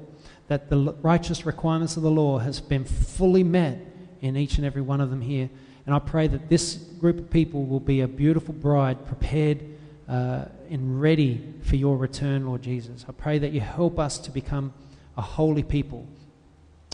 [0.48, 3.80] that the righteous requirements of the law has been fully met
[4.22, 5.50] in each and every one of them here.
[5.86, 9.64] And I pray that this group of people will be a beautiful bride prepared
[10.08, 13.06] uh, and ready for your return, Lord Jesus.
[13.08, 14.74] I pray that you help us to become
[15.18, 16.08] a holy people,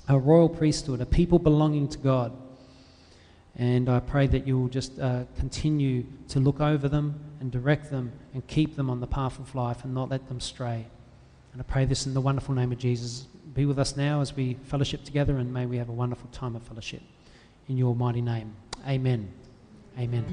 [0.08, 2.34] a royal priesthood, a people belonging to God.
[3.56, 8.12] And I pray that you'll just uh, continue to look over them and direct them
[8.34, 10.88] and keep them on the path of life and not let them stray.
[11.54, 13.28] And I pray this in the wonderful name of Jesus.
[13.54, 16.56] Be with us now as we fellowship together, and may we have a wonderful time
[16.56, 17.04] of fellowship.
[17.70, 18.56] In your mighty name.
[18.88, 19.32] Amen.
[19.98, 20.24] Amen.